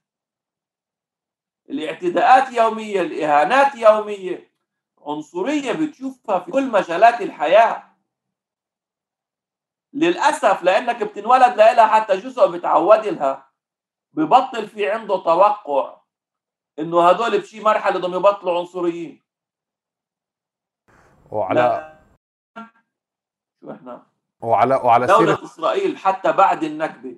[1.70, 4.54] الاعتداءات يومية الإهانات يومية
[5.02, 7.96] عنصرية بتشوفها في كل مجالات الحياة.
[9.94, 13.52] للأسف لأنك بتنولد لها حتى جزء بتعود لها
[14.14, 16.05] ببطل في عنده توقع.
[16.80, 19.22] إنه هدول بشي مرحلة بدهم يبطلوا عنصريين.
[21.32, 21.98] وعلى
[23.62, 24.06] شو إحنا؟
[24.42, 27.16] وعلى وعلى دولة سيرة إسرائيل حتى بعد النكبة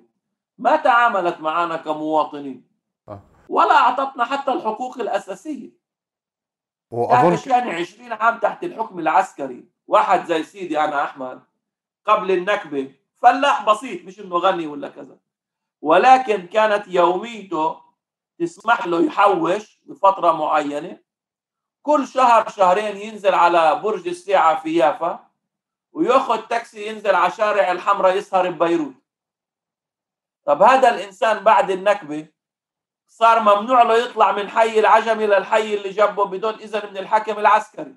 [0.58, 2.68] ما تعاملت معنا كمواطنين.
[3.08, 3.22] آه.
[3.48, 5.70] ولا أعطتنا حتى الحقوق الأساسية.
[6.90, 9.64] وأظن تعرف يعني 20 عام تحت الحكم العسكري.
[9.86, 11.42] واحد زي سيدي أنا أحمد
[12.04, 12.94] قبل النكبة.
[13.16, 15.18] فلاح بسيط مش إنه غني ولا كذا.
[15.82, 17.87] ولكن كانت يوميته
[18.38, 21.00] تسمح له يحوش بفترة معينة.
[21.82, 25.30] كل شهر شهرين ينزل على برج الساعة في يافا
[25.92, 28.94] وياخذ تاكسي ينزل على شارع الحمراء يسهر ببيروت.
[30.44, 32.28] طب هذا الإنسان بعد النكبة
[33.06, 37.94] صار ممنوع له يطلع من حي العجمي للحي اللي جنبه بدون إذن من الحاكم العسكري.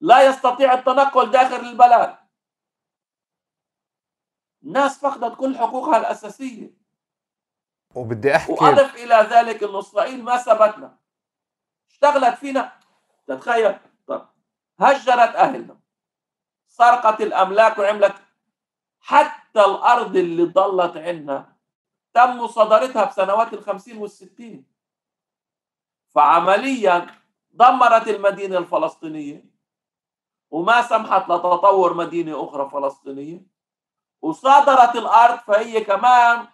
[0.00, 2.16] لا يستطيع التنقل داخل البلد
[4.62, 6.85] الناس فقدت كل حقوقها الأساسية.
[7.96, 10.96] وبدي أحكي وأضف إلى ذلك إنه إسرائيل ما سبتنا
[11.90, 12.72] اشتغلت فينا.
[13.26, 13.78] تتخيل.
[14.06, 14.28] طب
[14.78, 15.76] هجرت أهلنا.
[16.68, 18.14] سرقت الأملاك وعملت
[19.00, 21.56] حتى الأرض اللي ضلت عندنا
[22.14, 24.66] تم مصادرتها بسنوات الخمسين والستين.
[26.08, 27.06] فعمليا
[27.50, 29.44] دمرت المدينة الفلسطينية.
[30.50, 33.46] وما سمحت لتطور مدينة أخرى فلسطينية.
[34.22, 36.46] وصادرت الأرض فهي كمان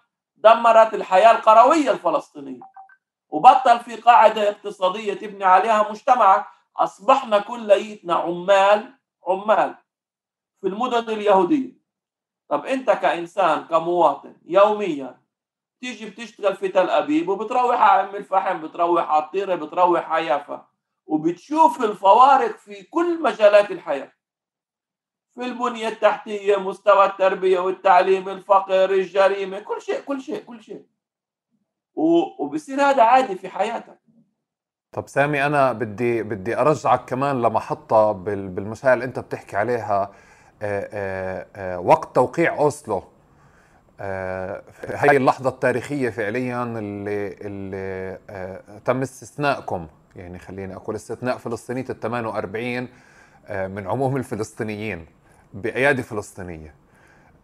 [0.43, 2.61] دمرت الحياة القروية الفلسطينية.
[3.29, 6.47] وبطل في قاعدة اقتصادية تبني عليها مجتمع.
[6.77, 8.95] أصبحنا كليتنا عمال
[9.27, 9.75] عمال
[10.61, 11.83] في المدن اليهودية.
[12.49, 15.23] طب أنت كإنسان كمواطن يوميا
[15.81, 20.67] تيجي بتشتغل في تل أبيب وبتروح على أم الفحم بتروح على الطيرة بتروح على يافا
[21.07, 24.13] وبتشوف الفوارق في كل مجالات الحياة.
[25.35, 30.85] في البنية التحتية مستوى التربية والتعليم الفقر الجريمة كل شيء كل شيء كل شيء.
[31.95, 33.99] وبصير هذا عادي في حياتك.
[34.93, 40.13] طب سامي أنا بدي بدي أرجعك كمان لمحطة بال- بالمشاعر اللي أنت بتحكي عليها.
[40.63, 43.05] آه، آه، آه، وقت توقيع أوسلو.
[44.01, 48.19] هي اللحظة التاريخية فعليا اللي اللي
[48.85, 49.87] تم استثنائكم.
[50.17, 52.89] يعني خليني أقول استثناء فلسطينية ال 48
[53.47, 55.07] آه، من عموم الفلسطينيين.
[55.55, 56.75] بأيادي فلسطينية.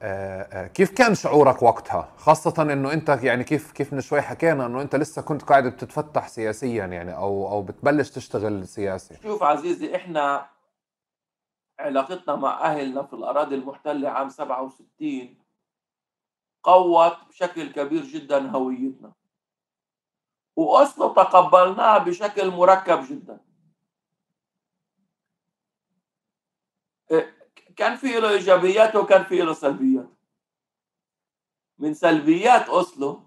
[0.03, 4.67] آه، آه، كيف كان شعورك وقتها؟ خاصة إنه أنت يعني كيف كيف من شوي حكينا
[4.67, 9.17] إنه أنت لسه كنت قاعد بتتفتح سياسيا يعني أو أو بتبلش تشتغل سياسي.
[9.23, 10.47] شوف عزيزي إحنا
[11.79, 15.39] علاقتنا مع أهلنا في الأراضي المحتلة عام 67
[16.63, 19.13] قوت بشكل كبير جدا هويتنا.
[20.57, 23.41] واصلا تقبلناها بشكل مركب جدا
[27.11, 27.35] إيه،
[27.79, 30.09] كان في له إيجابيات وكان في له سلبيات.
[31.79, 33.22] من سلبيات أوسلو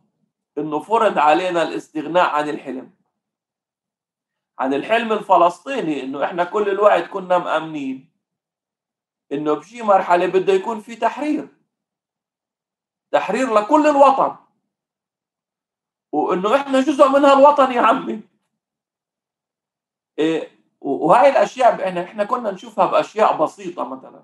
[0.58, 2.94] إنه فرض علينا الاستغناء عن الحلم.
[4.60, 8.12] عن الحلم الفلسطيني إنه إحنا كل الوقت كنا مأمنين
[9.32, 11.48] إنه بشي مرحلة بده يكون في تحرير.
[13.12, 14.36] تحرير لكل الوطن.
[16.12, 18.22] وإنه إحنا جزء من هالوطن يا عمي.
[20.20, 24.24] إيه وهاي الأشياء إحنا إحنا كنا نشوفها بأشياء بسيطة مثلا.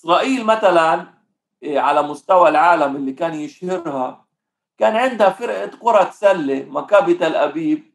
[0.00, 1.06] إسرائيل مثلا
[1.62, 4.26] إيه على مستوى العالم اللي كان يشهرها
[4.78, 7.90] كان عندها فرقة كرة سله مكابي تل أبيب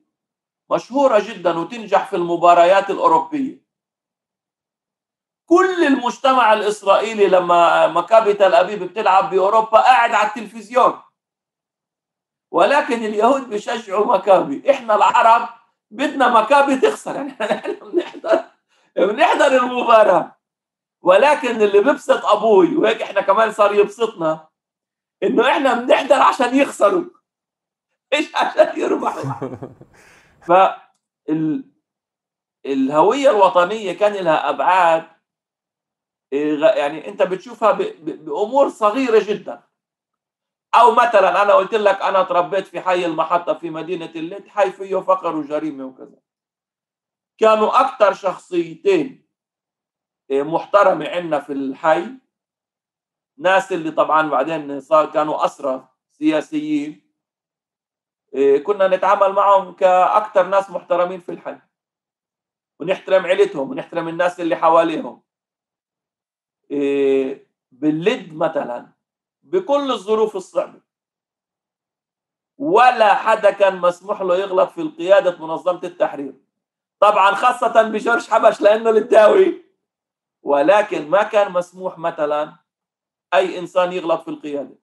[0.71, 3.65] مشهورة جدا وتنجح في المباريات الأوروبية.
[5.45, 11.01] كل المجتمع الإسرائيلي لما مكابي تل أبيب بتلعب بأوروبا قاعد على التلفزيون.
[12.51, 14.71] ولكن اليهود بيشجعوا مكابي.
[14.71, 15.49] إحنا العرب
[15.91, 17.15] بدنا مكابي تخسر.
[17.15, 18.43] يعني إحنا بنحضر
[18.95, 20.34] بنحضر المباراة.
[21.05, 24.47] ولكن اللي بيبسط أبوي وهيك إحنا كمان صار يبسطنا
[25.23, 27.05] إنه إحنا بنحضر عشان يخسروا.
[28.13, 29.57] مش عشان يربحوا؟
[30.47, 30.51] ف
[31.29, 31.63] ال...
[32.65, 35.07] الهوية الوطنية كان لها أبعاد
[36.31, 37.71] يعني أنت بتشوفها.
[37.71, 39.63] بأمور صغيرة جدا.
[40.75, 44.97] أو مثلا أنا قلت لك أنا تربيت في حي المحطة في مدينة الليث حي فيه
[44.97, 46.19] فقر وجريمة وكذا.
[47.37, 49.24] كانوا أكثر شخصيتين
[50.31, 52.07] محترمه عندنا في الحي.
[53.37, 57.11] ناس اللي طبعا بعدين صار كانوا اسرى سياسيين.
[58.63, 61.57] كنا نتعامل معهم كاكثر ناس محترمين في الحي.
[62.79, 65.23] ونحترم عيلتهم ونحترم الناس اللي حواليهم.
[67.71, 68.93] باللد مثلا
[69.43, 70.81] بكل الظروف الصعبة.
[72.57, 76.33] ولا حدا كان مسموح له يغلط في قيادة منظمة التحرير.
[76.99, 79.64] طبعا خاصة بجورج حبش لأنه للداوي.
[80.45, 82.55] ولكن ما كان مسموح مثلا
[83.33, 84.79] أي إنسان يغلط في القيادة.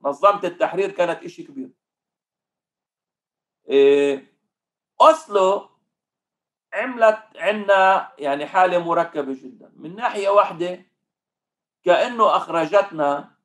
[0.00, 1.70] منظمة التحرير كانت إشي كبير.
[3.68, 4.36] إيه
[5.00, 5.70] أوسلو
[6.74, 9.72] عملت عنا يعني حالة مركبة جدا.
[9.76, 10.86] من ناحية واحدة
[11.82, 13.38] كأنه أخرجتنا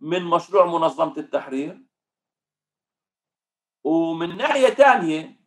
[0.00, 1.82] من مشروع منظمة التحرير.
[3.84, 5.40] ومن ناحية تانية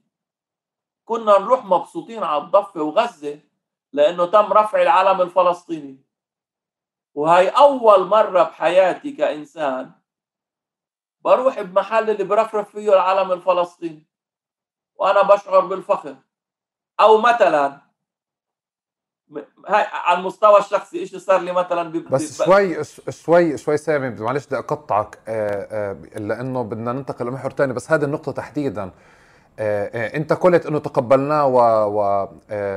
[1.06, 3.51] كنا نروح مبسوطين على الضفة وغزة
[3.94, 5.98] لأنه تم رفع العلم الفلسطيني.
[7.14, 9.92] وهي أول مرة بحياتي كإنسان
[11.22, 14.08] بروح بمحل اللي برفرف فيه العلم الفلسطيني
[14.96, 16.16] وأنا بشعر بالفخر.
[17.00, 17.82] أو مثلا
[19.68, 24.58] هاي على المستوى الشخصي إيش صار لي مثلا بس شوي شوي شوي سامي معلش بدي
[24.58, 25.20] أقطعك.
[25.28, 28.92] آه، آه، لأنه بدنا ننتقل لمحور ثاني بس هذه النقطة تحديدا.
[29.64, 31.58] آه، انت قلت انه تقبلناه و...
[31.86, 32.28] و...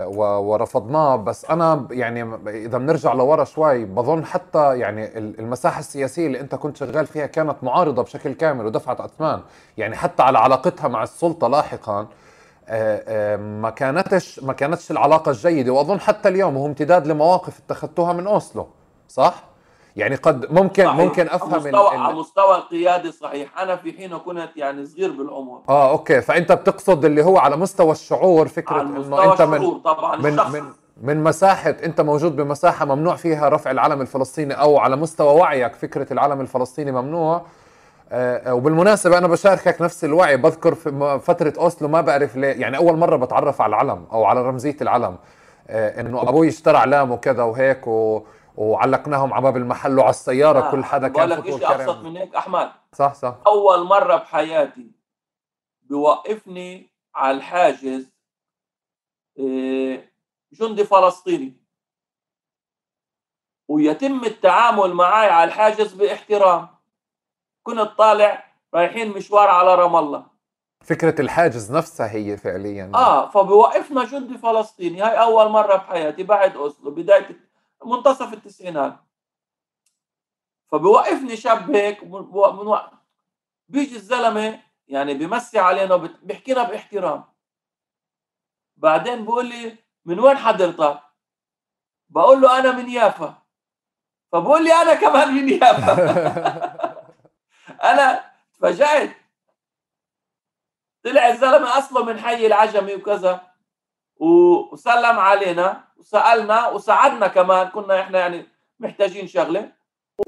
[0.05, 0.22] و...
[0.22, 6.55] ورفضناه بس أنا يعني اذا بنرجع لورا شوي بظن حتى يعني المساحة السياسية اللي انت
[6.55, 9.41] كنت شغال فيها كانت معارضة بشكل كامل ودفعت اثمان
[9.78, 12.07] يعني حتى على علاقتها مع السلطة لاحقا
[13.37, 18.68] ما كانتش ما كانتش العلاقة الجيدة وأظن حتى اليوم هو امتداد لمواقف اتخذتوها من أوسلو
[19.09, 19.54] صح؟
[19.97, 20.97] يعني قد ممكن صحيح.
[20.97, 23.59] ممكن أفهم على مستوى, على مستوى القياده صحيح.
[23.59, 25.61] أنا في حين كنت يعني صغير بالعمر.
[25.68, 26.20] آه أوكي.
[26.20, 30.64] فأنت بتقصد اللي هو على مستوى الشعور فكرة إنه أنت من طبعا من, من
[31.03, 36.12] من مساحة أنت موجود بمساحة ممنوع فيها رفع العلم الفلسطيني أو على مستوى وعيك فكرة
[36.12, 37.42] العلم الفلسطيني ممنوع.
[38.12, 40.36] آه، آه، وبالمناسبة أنا بشاركك نفس الوعي.
[40.36, 42.49] بذكر في فترة أوسلو ما بعرف ليه.
[42.61, 45.16] يعني أول مرة بتعرف على العلم أو على رمزية العلم.
[45.68, 48.22] آه، إنه أبوي اشترى علام وكذا وهيك و...
[48.55, 50.71] وعلقناهم على باب المحل وعلى السيارة آه.
[50.71, 52.73] كل حدا كان بقول لك شيء أبسط من هيك أحمد.
[52.93, 53.37] صح صح.
[53.47, 54.91] أول مرة بحياتي
[55.83, 58.13] بوقفني على الحاجز
[60.53, 61.65] جندي فلسطيني.
[63.69, 66.69] ويتم التعامل معي على الحاجز باحترام.
[67.63, 68.45] كنت طالع
[68.75, 70.27] رايحين مشوار على رام الله.
[70.85, 72.93] فكرة الحاجز نفسها هي فعليا.
[72.95, 75.03] آه فبوقفنا جندي فلسطيني.
[75.03, 77.54] هاي أول مرة بحياتي بعد أوسلو بداية
[77.87, 78.97] منتصف التسعينات.
[80.72, 82.93] فبوقفني شاب هيك من وقت
[83.68, 87.24] بيجي الزلمة يعني بمسي علينا بيحكينا باحترام.
[88.76, 91.01] بعدين بقول لي من وين حضرتك؟
[92.09, 93.43] بقول له أنا من يافا.
[94.32, 95.95] فبقول لي أنا كمان من يافا.
[97.91, 99.16] أنا تفاجأت.
[101.05, 103.54] طلع الزلمة أصله من حي العجمي وكذا.
[104.21, 108.49] وسلم علينا وسألنا وساعدنا كمان كنا إحنا يعني
[108.81, 109.73] محتاجين شغلة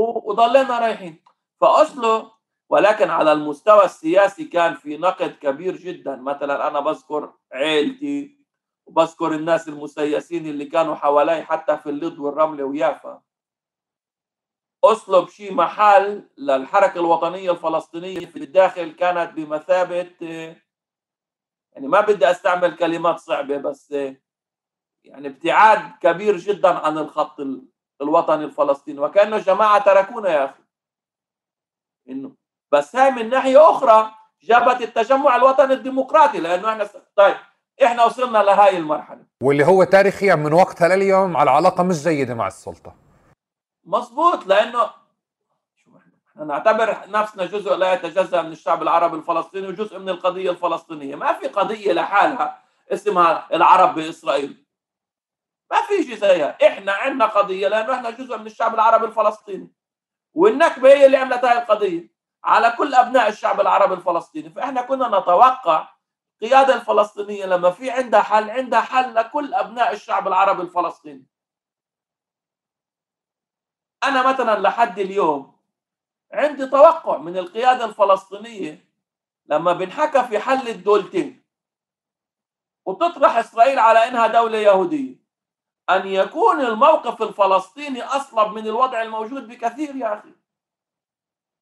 [0.00, 1.24] وضلينا رايحين.
[1.60, 2.32] فأصله
[2.70, 6.16] ولكن على المستوى السياسي كان في نقد كبير جدا.
[6.16, 8.36] مثلا أنا بذكر عيلتي
[8.86, 13.22] وبذكر الناس المسيسين اللي كانوا حوالي حتى في اللد والرملة ويافا.
[14.84, 20.10] أسلب شيء محل للحركة الوطنية الفلسطينية في الداخل كانت بمثابة
[21.76, 23.90] يعني ما بدي أستعمل كلمات صعبة بس
[25.04, 27.40] يعني ابتعاد كبير جدا عن الخط
[28.00, 29.00] الوطني الفلسطيني.
[29.00, 30.62] وكأنه جماعة تركونا يا أخي.
[32.08, 32.32] إنه
[32.72, 34.10] بس هاي من ناحية أخرى
[34.42, 37.36] جابت التجمع الوطني الديمقراطي لأنه إحنا طيب
[37.84, 39.26] إحنا وصلنا لهاي المرحلة.
[39.42, 42.94] واللي هو تاريخيا من وقتها لليوم على علاقة مش جيدة مع السلطة.
[43.84, 44.90] مظبوط لأنه
[46.44, 51.48] نعتبر نفسنا جزء لا يتجزأ من الشعب العربي الفلسطيني وجزء من القضية الفلسطينية، ما في
[51.48, 52.62] قضية لحالها
[52.92, 54.66] اسمها العرب بإسرائيل.
[55.70, 59.72] ما في شيء زيها، إحنا عندنا قضية لأنه إحنا جزء من الشعب العربي الفلسطيني.
[60.34, 62.10] والنكبة هي اللي عملت هاي القضية
[62.44, 65.88] على كل أبناء الشعب العربي الفلسطيني، فإحنا كنا نتوقع
[66.42, 71.26] القياده الفلسطينية لما في عندها حل عندها حل لكل أبناء الشعب العربي الفلسطيني.
[74.04, 75.55] أنا مثلا لحد اليوم
[76.32, 78.84] عندي توقع من القيادة الفلسطينية
[79.46, 81.42] لما بنحكى في حل الدولتين
[82.86, 85.26] وتطرح إسرائيل على إنها دولة يهودية
[85.90, 90.32] أن يكون الموقف الفلسطيني أصلب من الوضع الموجود بكثير يا أخي.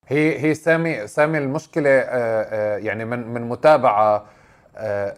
[0.07, 4.27] هي هي سامي سامي المشكلة آه، آه، يعني من من متابعة آه،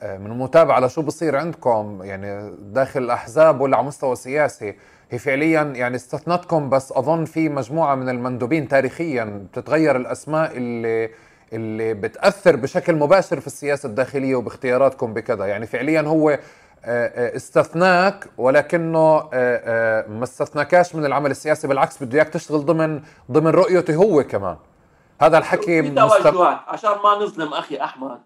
[0.03, 4.75] من متابعة لشو بصير عندكم يعني داخل الأحزاب ولا على مستوى سياسي.
[5.11, 11.11] هي فعليا يعني استثنتكم بس أظن في مجموعة من المندوبين تاريخيا بتتغير الأسماء اللي
[11.53, 15.47] اللي بتأثر بشكل مباشر في السياسة الداخلية وباختياراتكم بكذا.
[15.47, 16.39] يعني فعليا هو آه،
[16.85, 23.51] آه، استثناك ولكنه آه، ما استثناكاش من العمل السياسي بالعكس بده إياك تشتغل ضمن ضمن
[23.51, 24.57] رؤيته هو كمان.
[25.21, 25.91] هذا الحكي في.
[25.91, 28.19] توجهات عشان ما نظلم أخي أحمد.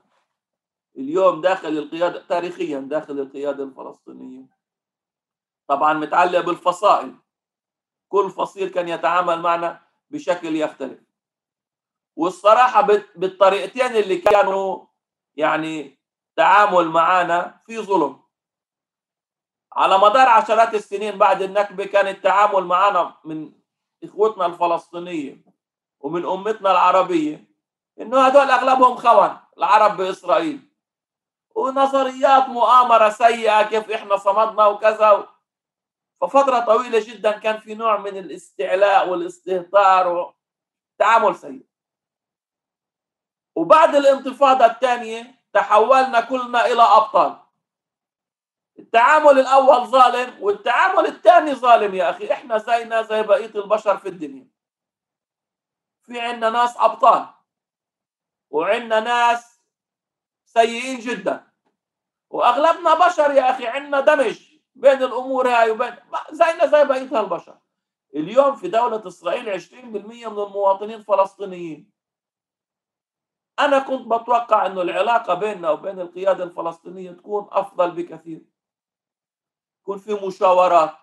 [0.97, 4.47] اليوم داخل القيادة تاريخيا داخل القيادة الفلسطينية.
[5.69, 7.15] طبعا متعلق بالفصائل.
[8.09, 9.81] كل فصيل كان يتعامل معنا
[10.11, 10.99] بشكل يختلف.
[12.17, 12.81] والصراحة
[13.17, 14.87] بالطريقتين اللي كانوا
[15.37, 15.99] يعني
[16.37, 18.21] تعامل معنا في ظلم.
[19.73, 23.53] على مدار عشرات السنين بعد النكبة كان التعامل معنا من
[24.05, 25.45] إخوتنا الفلسطينية
[26.01, 27.45] ومن أمتنا العربية
[28.01, 30.70] إنه هدول أغلبهم خوان العرب بإسرائيل.
[31.55, 35.29] ونظريات مؤامرة سيئة كيف إحنا صمدنا وكذا.
[36.21, 40.35] ففترة طويلة جدا كان في نوع من الاستعلاء والاستهتار
[40.99, 41.67] وتعامل سيء.
[43.57, 47.37] وبعد الانتفاضة الثانية تحولنا كلنا إلى أبطال.
[48.79, 52.33] التعامل الأول ظالم والتعامل الثاني ظالم يا أخي.
[52.33, 54.49] إحنا زينا زي بقية البشر في الدنيا.
[56.03, 57.27] في عندنا ناس أبطال
[58.51, 59.60] وعندنا ناس
[60.53, 61.51] سيئين جدا.
[62.31, 64.41] وأغلبنا بشر يا أخي عندنا دمج
[64.75, 65.95] بين الأمور هاي وبين
[66.31, 67.59] زينا زي بقية البشر
[68.15, 69.75] اليوم في دولة إسرائيل 20%
[70.29, 71.91] من المواطنين فلسطينيين.
[73.59, 78.45] أنا كنت بتوقع أنه العلاقة بيننا وبين القيادة الفلسطينية تكون أفضل بكثير.
[79.83, 80.95] يكون في مشاورات.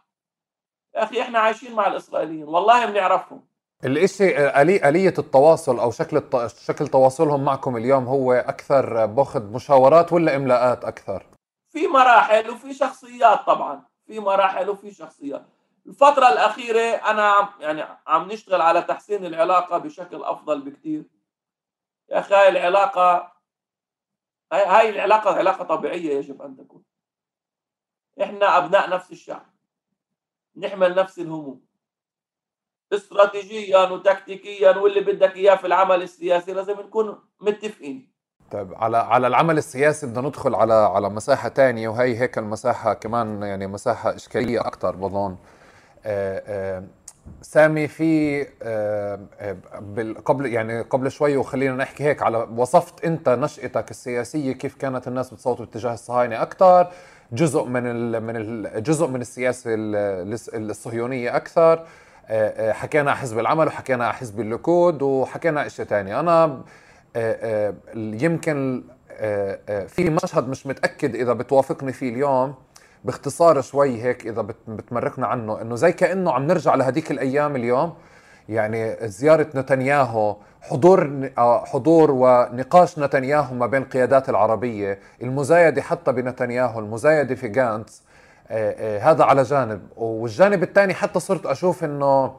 [0.96, 3.48] يا أخي إحنا عايشين مع الإسرائيليين والله بنعرفهم.
[3.86, 6.48] الإشي آلي آلية التواصل أو شكل الت...
[6.48, 11.26] شكل تواصلهم معكم اليوم هو أكثر باخذ مشاورات ولا إملاءات أكثر؟
[11.70, 15.46] في مراحل وفي شخصيات طبعا في مراحل وفي شخصيات.
[15.88, 21.04] الفترة الأخيرة أنا عم يعني عم نشتغل على تحسين العلاقة بشكل أفضل بكثير
[22.10, 23.34] يا أخي هاي العلاقة
[24.52, 26.84] هاي, هاي العلاقة علاقة طبيعية يجب أن تكون.
[28.22, 29.46] إحنا أبناء نفس الشعب.
[30.58, 31.67] نحمل نفس الهموم.
[32.94, 38.18] استراتيجيا وتكتيكيا واللي بدك إياه في العمل السياسي لازم نكون متفقين.
[38.52, 43.44] طيب على على العمل السياسي بدنا ندخل على على مساحة ثانية وهي هيك المساحة كمان
[43.44, 45.36] يعني مساحة إشكالية أكثر بظن.
[46.06, 46.84] آه، آه،
[47.42, 49.20] سامي في آه،
[50.26, 55.34] قبل يعني قبل شوي وخلينا نحكي هيك على وصفت أنت نشأتك السياسية كيف كانت الناس
[55.34, 56.92] بتصوت اتجاه الصهاينة أكثر
[57.32, 59.70] جزء من من جزء من السياسة
[60.54, 61.86] الصهيونية أكثر
[62.72, 66.62] حكينا على حزب العمل وحكينا حزب الليكود وحكينا أشياء ثانية أنا
[67.96, 68.84] يمكن
[69.88, 72.56] في مشهد مش متأكد إذا بتوافقني فيه اليوم
[73.04, 77.94] باختصار شوي هيك إذا بتمرقنا عنه إنه زي كأنه عم نرجع لهديك الأيام اليوم.
[78.50, 86.80] يعني زيارة نتنياهو حضور آه، حضور ونقاش نتنياهو ما بين القيادات العربية المزايدة حتى بنتنياهو
[86.80, 88.02] المزايدة في جانتس.
[88.02, 88.07] آه، آه،
[89.02, 89.82] هذا على جانب.
[89.96, 92.34] والجانب الثاني حتى صرت أشوف أنه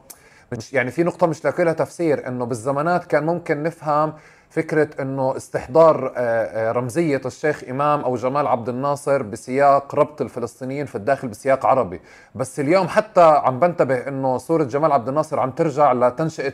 [0.51, 4.13] مش يعني في نقطة مش لاقي لها تفسير أنه بالزمانات كان ممكن نفهم
[4.49, 10.85] فكرة أنه استحضار آه، آه، رمزية الشيخ إمام أو جمال عبد الناصر بسياق ربط الفلسطينيين
[10.85, 12.01] في الداخل بسياق عربي.
[12.35, 16.53] بس اليوم حتى عم بنتبه أنه صورة جمال عبد الناصر عم ترجع لتنشئة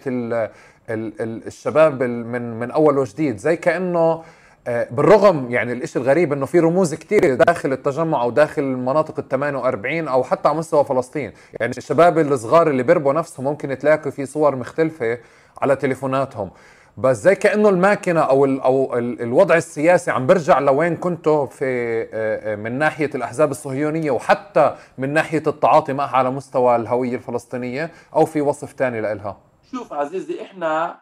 [0.89, 3.38] الشباب من من أول وجديد.
[3.38, 4.24] زي كأنه آه،
[4.68, 10.07] بالرغم يعني الإشي الغريب إنه في رموز كتير داخل التجمع أو داخل المناطق ال 48
[10.07, 11.34] أو حتى على مستوى فلسطين.
[11.59, 15.18] يعني الشباب الصغار اللي بيربوا نفسهم ممكن تلاقي في صور مختلفة
[15.61, 16.51] على تليفوناتهم.
[16.97, 21.66] بس زي كأنه الماكينة أو ال أو ال الوضع السياسي عم برجع لوين كنتوا في
[21.66, 22.07] آه،
[22.53, 28.26] آه، من ناحية الأحزاب الصهيونية وحتى من ناحية التعاطي معها على مستوى الهوية الفلسطينية أو
[28.26, 29.38] في وصف ثاني لها
[29.72, 30.99] شوف عزيزي إحنا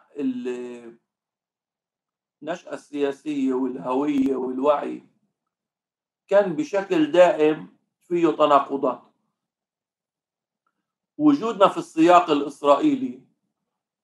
[2.44, 5.02] النشأة السياسية والهوية والوعي
[6.28, 7.68] كان بشكل دائم
[8.02, 9.02] فيه تناقضات.
[11.18, 13.20] وجودنا في السياق الإسرائيلي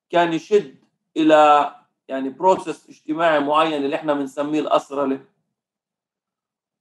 [0.09, 0.75] كان يشد
[1.17, 1.75] إلى
[2.07, 5.25] يعني بروسس اجتماعي معين اللي إحنا بنسميه الأسرلة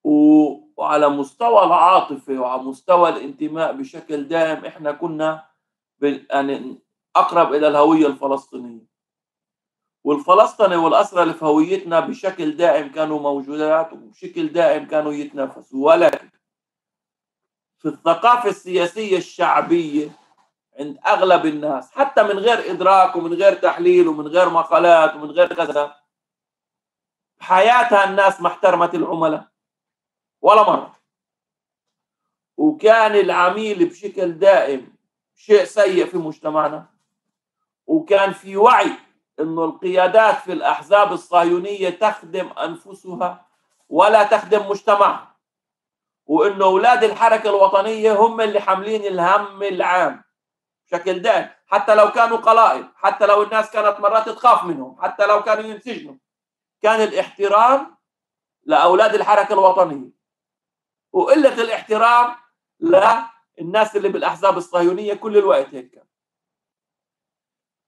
[0.05, 5.47] وعلى مستوى العاطفة وعلى مستوى الانتماء بشكل دائم إحنا كنا
[6.03, 6.79] يعني
[7.17, 8.90] أقرب إلى الهوية الفلسطينية.
[10.05, 15.87] والفلسطيني والأسرى في هويتنا بشكل دائم كانوا موجودات وبشكل دائم كانوا يتنافسوا.
[15.87, 16.29] ولكن
[17.79, 20.11] في الثقافة السياسية الشعبية
[20.79, 25.55] عند أغلب الناس حتى من غير إدراك ومن غير تحليل ومن غير مقالات ومن غير
[25.55, 25.97] كذا
[27.41, 29.49] حياتها الناس ما احترمت العملاء
[30.41, 30.97] ولا مرة.
[32.57, 34.93] وكان العميل بشكل دائم
[35.37, 36.87] شيء سيء في مجتمعنا.
[37.87, 38.93] وكان في وعي
[39.41, 43.47] إنه القيادات في الأحزاب الصهيونية تخدم أنفسها
[43.89, 45.37] ولا تخدم مجتمعها
[46.27, 50.25] وإنه أولاد الحركة الوطنية هم اللي حاملين الهم العام
[50.87, 55.43] بشكل دائم حتى لو كانوا قلائل حتى لو الناس كانت مرات تخاف منهم حتى لو
[55.43, 56.15] كانوا ينسجنوا.
[56.83, 57.97] كان الاحترام
[58.65, 60.11] لأولاد الحركة الوطنية
[61.13, 62.35] وقلة الاحترام
[62.81, 66.05] للناس اللي بالأحزاب الصهيونية كل الوقت هيك كان.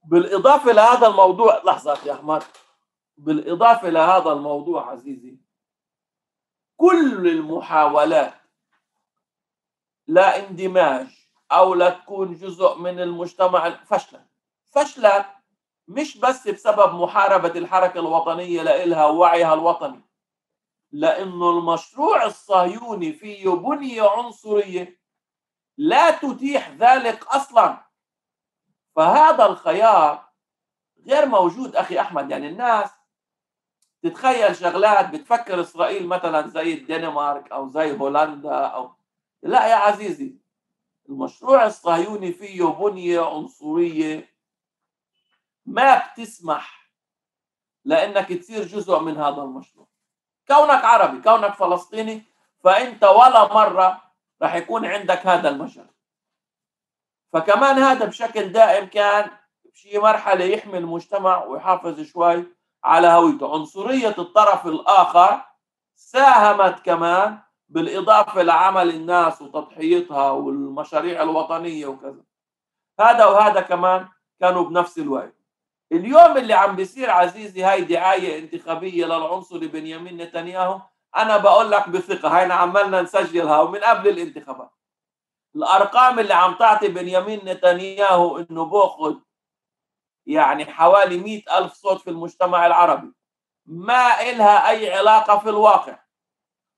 [0.05, 2.43] بالإضافة لهذا الموضوع لحظة يا أحمد.
[3.17, 5.37] بالإضافة لهذا الموضوع عزيزي
[6.77, 8.35] كل المحاولات
[10.07, 11.07] لا اندماج
[11.53, 14.27] أو لا تكون جزء من المجتمع فشلت.
[14.71, 15.27] فشلت
[15.89, 20.01] مش بس بسبب محاربة الحركة الوطنية لإلها ووعيها الوطني
[20.93, 25.01] لأنه المشروع الصهيوني فيه بنية عنصرية
[25.77, 27.92] لا تتيح ذلك أصلا.
[28.97, 30.29] فهذا الخيار
[31.07, 32.31] غير موجود أخي أحمد.
[32.31, 32.91] يعني الناس
[34.03, 38.93] تتخيل شغلات بتفكر إسرائيل مثلا زي الدنمارك أو زي هولندا أو
[39.43, 40.37] لا يا عزيزي
[41.09, 44.33] المشروع الصهيوني فيه بنية عنصرية
[45.67, 46.93] ما بتسمح
[47.85, 49.89] لإنك تصير جزء من هذا المشروع.
[50.49, 52.23] كونك عربي كونك فلسطيني
[52.65, 54.03] فإنت ولا مرة
[54.43, 55.92] راح يكون عندك هذا المجال.
[57.33, 59.31] فكمان هذا بشكل دائم كان
[59.65, 62.45] بشي مرحلة يحمي المجتمع ويحافظ شوي
[62.85, 63.55] على هويته.
[63.55, 65.41] عنصرية الطرف الآخر
[65.97, 72.23] ساهمت كمان بالإضافة لعمل الناس وتضحيتها والمشاريع الوطنية وكذا.
[73.01, 74.09] هذا وهذا كمان
[74.41, 75.35] كانوا بنفس الوقت.
[75.93, 80.81] اليوم اللي عم بيصير عزيزي هاي دعاية انتخابية للعنصر بنيامين نتنياهو
[81.17, 84.71] أنا بقول لك بثقة هاي عمالنا نسجلها ومن قبل الانتخابات.
[85.57, 89.17] الأرقام اللي عم تعطي بنيامين نتنياهو إنه بأخذ
[90.27, 93.13] يعني حوالي مئة ألف صوت في المجتمع العربي.
[93.67, 95.99] ما إلها أي علاقة في الواقع.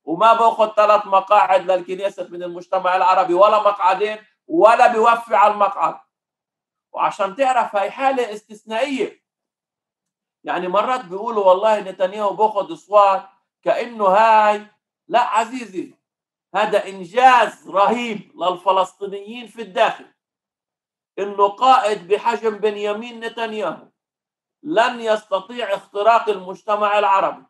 [0.03, 4.17] وما بأخذ ثلاث مقاعد للكنيسة من المجتمع العربي ولا مقعدين
[4.47, 5.99] ولا بيوفي على المقعد.
[6.91, 9.25] وعشان تعرف هاي حالة استثنائية.
[10.43, 13.29] يعني مرات بيقولوا والله نتنياهو بأخذ اصوات
[13.63, 14.67] كأنه هاي
[15.07, 15.95] لا عزيزي.
[16.55, 20.05] هذا إنجاز رهيب للفلسطينيين في الداخل.
[21.19, 23.87] إنه قائد بحجم بنيامين نتنياهو
[24.63, 27.45] لن يستطيع اختراق المجتمع العربي.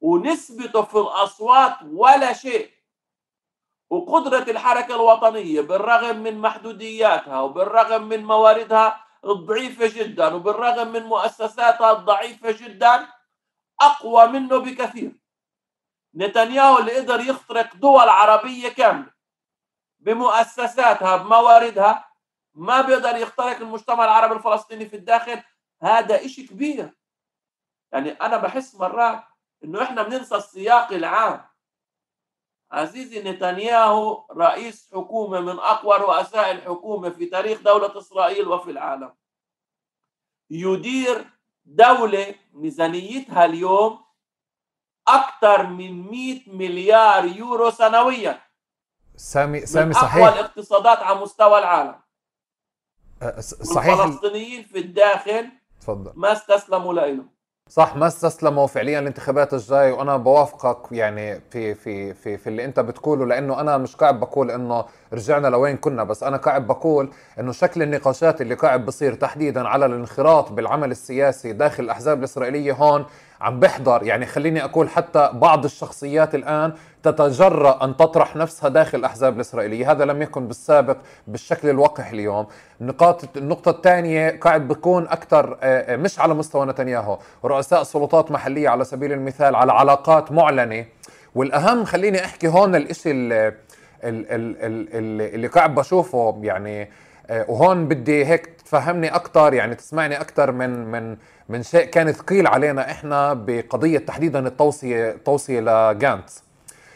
[0.00, 2.70] ونسبته في الأصوات ولا شيء.
[3.90, 12.50] وقدرة الحركة الوطنية بالرغم من محدودياتها وبالرغم من مواردها الضعيفة جدا وبالرغم من مؤسساتها الضعيفة
[12.50, 13.08] جدا
[13.80, 15.21] أقوى منه بكثير.
[16.14, 19.12] نتنياهو اللي قدر يخترق دول عربية كاملة
[20.00, 22.12] بمؤسساتها بمواردها
[22.54, 25.42] ما بيقدر يخترق المجتمع العربي الفلسطيني في الداخل.
[25.82, 26.96] هذا إشي كبير.
[27.92, 29.24] يعني أنا بحس مرات
[29.64, 31.48] إنه إحنا بننسى السياق العام.
[32.72, 39.14] عزيزي نتنياهو رئيس حكومة من أقوى رؤساء الحكومة في تاريخ دولة إسرائيل وفي العالم.
[40.50, 41.30] يدير
[41.64, 44.01] دولة ميزانيتها اليوم
[45.08, 48.38] أكثر من 100 مليار يورو سنويا.
[49.16, 50.26] سامي سامي من صحيح.
[50.26, 51.94] أقوى الاقتصادات على مستوى العالم.
[53.40, 54.00] صحيح.
[54.00, 55.48] الفلسطينيين في الداخل
[55.80, 56.12] تفضل.
[56.14, 57.24] ما استسلموا لإله
[57.68, 62.80] صح ما استسلموا فعليا الانتخابات الجاي وأنا بوافقك يعني في في في في اللي أنت
[62.80, 67.52] بتقوله لأنه أنا مش قاعد بقول إنه رجعنا لوين كنا بس أنا قاعد بقول إنه
[67.52, 73.06] شكل النقاشات اللي قاعد بصير تحديدا على الانخراط بالعمل السياسي داخل الأحزاب الإسرائيلية هون
[73.42, 74.02] عم بحضر.
[74.02, 76.72] يعني خليني أقول حتى بعض الشخصيات الآن
[77.02, 82.46] تتجرأ أن تطرح نفسها داخل الأحزاب الإسرائيلية، هذا لم يكن بالسابق بالشكل الوقح اليوم.
[82.80, 88.68] نقاط النقطة الثانية قاعد بكون أكثر آه، آه، مش على مستوى نتنياهو، رؤساء سلطات محلية
[88.68, 90.84] على سبيل المثال على علاقات معلنة،
[91.34, 93.54] والأهم خليني أحكي هون الإشي اللي,
[94.04, 96.90] اللي, اللي قاعد بشوفه يعني
[97.30, 101.16] آه، وهون بدي هيك تفهمني أكثر يعني تسمعني أكثر من من
[101.48, 106.42] من شيء كان ثقيل علينا إحنا بقضية تحديدا التوصيه التوصية لجانتس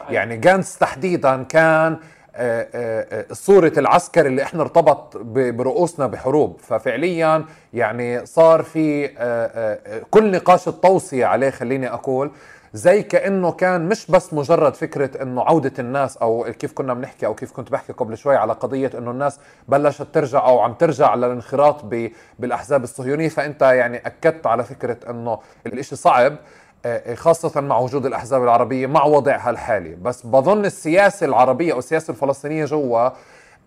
[0.09, 1.97] يعني جانتس تحديدا كان
[2.39, 6.59] آه، آه، صورة العسكر اللي إحنا ارتبط برؤوسنا بحروب.
[6.59, 9.07] ففعليا يعني صار في
[10.11, 12.31] كل نقاش التوصية عليه خليني أقول
[12.77, 17.35] زي كأنه كان مش بس مجرد فكرة إنه عودة الناس أو كيف كنا بنحكي أو
[17.35, 21.85] كيف كنت بحكي قبل شوي على قضية إنه الناس بلشت ترجع أو عم ترجع للانخراط
[22.39, 23.29] بالأحزاب الصهيونية.
[23.29, 26.35] فأنت يعني أكدت على فكرة إنه الإشي صعب
[26.85, 29.95] آه، خاصة مع وجود الأحزاب العربية مع وضعها الحالي.
[29.95, 33.11] بس بظن السياسة العربية أو السياسة الفلسطينية جوا آه،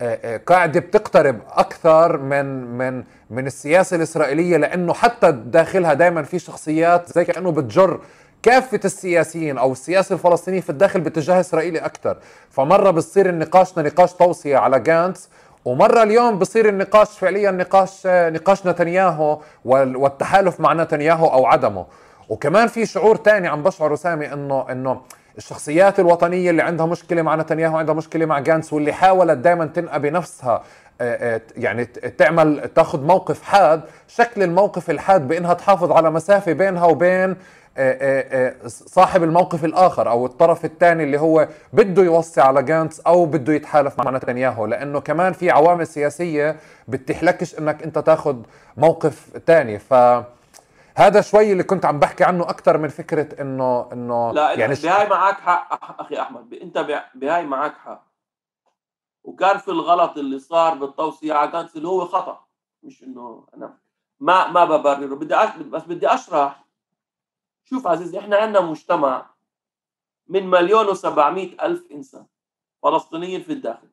[0.02, 2.44] آه، قاعدة بتقترب أكثر من
[2.78, 8.00] من من السياسة الإسرائيلية لأنه حتى داخلها دائما في شخصيات زي كأنه بتجر
[8.42, 12.16] كافة السياسيين أو السياسة الفلسطينية في الداخل باتجاه إسرائيلي أكثر
[12.50, 15.28] فمرة بتصير نقاشنا نقاش توصية على جانتس
[15.64, 21.86] ومرة اليوم بصير النقاش فعليا نقاش نقاش نتنياهو والتحالف مع نتنياهو أو عدمه.
[22.28, 25.00] وكمان في شعور تاني عم بشعره سامي إنه إنه
[25.38, 30.00] الشخصيات الوطنية اللي عندها مشكلة مع نتنياهو عندها مشكلة مع جانس واللي حاولت دائما تنقى
[30.00, 30.62] بنفسها
[31.00, 36.84] آه، آه، يعني تعمل تاخذ موقف حاد شكل الموقف الحاد بإنها تحافظ على مسافة بينها
[36.84, 37.36] وبين
[38.66, 43.98] صاحب الموقف الآخر أو الطرف الثاني اللي هو بده يوصي على جانتس أو بده يتحالف
[43.98, 46.56] مع نتنياهو لأنه كمان في عوامل سياسية
[46.88, 48.36] بتحلكش إنك أنت تاخذ
[48.76, 49.94] موقف ثاني ف
[50.96, 55.08] هذا شوي اللي كنت عم بحكي عنه أكثر من فكرة إنه إنه لا يعني بهاي
[55.08, 56.54] معك حق أخي أحمد.
[56.54, 58.06] أنت بهاي معك حق.
[59.24, 62.40] وكان في الغلط اللي صار بالتوصية على جانس اللي هو خطأ.
[62.82, 63.74] مش إنه أنا
[64.20, 65.36] ما ما ببرره بدي
[65.70, 66.64] بس بدي أشرح
[67.70, 69.30] شوف عزيزي إحنا عندنا مجتمع
[70.26, 72.26] من مليون وسبعمائة ألف إنسان
[72.82, 73.88] فلسطينيين في الداخل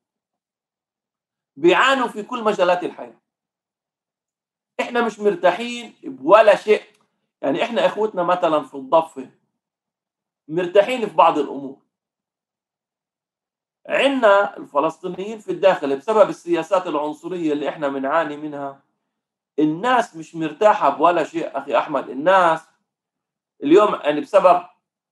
[1.56, 3.22] بيعانوا في كل مجالات الحياة.
[4.80, 6.84] إحنا مش مرتاحين بولا شيء.
[7.42, 9.30] يعني إحنا إخوتنا مثلا في الضفة
[10.48, 11.78] مرتاحين في بعض الأمور.
[13.88, 18.84] عندنا الفلسطينيين في الداخل بسبب السياسات العنصرية اللي إحنا بنعاني منها
[19.60, 21.58] الناس مش مرتاحة بولا شيء.
[21.58, 22.68] أخي أحمد الناس
[23.64, 24.64] اليوم يعني بسبب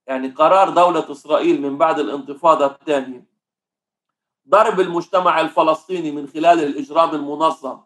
[0.06, 3.24] يعني قرار دولة إسرائيل من بعد الانتفاضة الثانية
[4.48, 7.80] ضرب المجتمع الفلسطيني من خلال الإجرام المنظم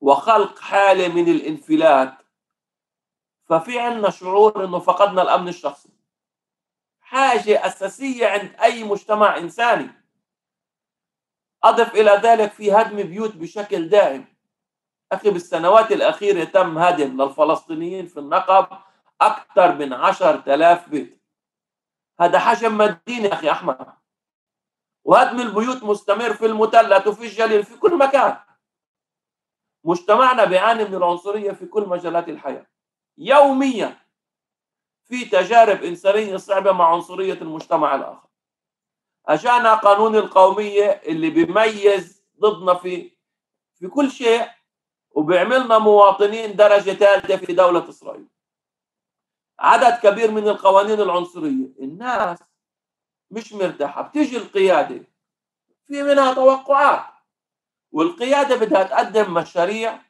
[0.00, 2.14] وخلق حالة من الانفلات.
[3.44, 5.88] ففي عندنا شعور إنه فقدنا الأمن الشخصي.
[7.00, 9.90] حاجة أساسية عند أي مجتمع إنساني.
[11.64, 14.36] أضف إلى ذلك في هدم بيوت بشكل دائم.
[15.12, 18.78] أخي بالسنوات الأخيرة تم هدم للفلسطينيين في النقب
[19.20, 21.22] أكثر من عشر تلاف بيت.
[22.20, 23.86] هذا حجم مدينة أخي أحمد.
[25.04, 28.36] وهدم البيوت مستمر في المثلث وفي الجليل في كل مكان.
[29.84, 32.66] مجتمعنا بيعاني من العنصرية في كل مجالات الحياة.
[33.18, 33.96] يوميا
[35.04, 38.28] في تجارب إنسانية صعبة مع عنصرية المجتمع الآخر.
[39.26, 43.16] أجانا قانون القومية اللي بيميز ضدنا في
[43.74, 44.48] في كل شيء
[45.10, 48.28] وبيعملنا مواطنين درجة ثالثة في دولة إسرائيل.
[49.58, 51.68] عدد كبير من القوانين العنصرية.
[51.80, 52.38] الناس
[53.30, 55.04] مش مرتاحة بتيجي القيادة
[55.86, 57.04] في منها توقعات
[57.92, 60.00] والقيادة بدها تقدم مشاريع.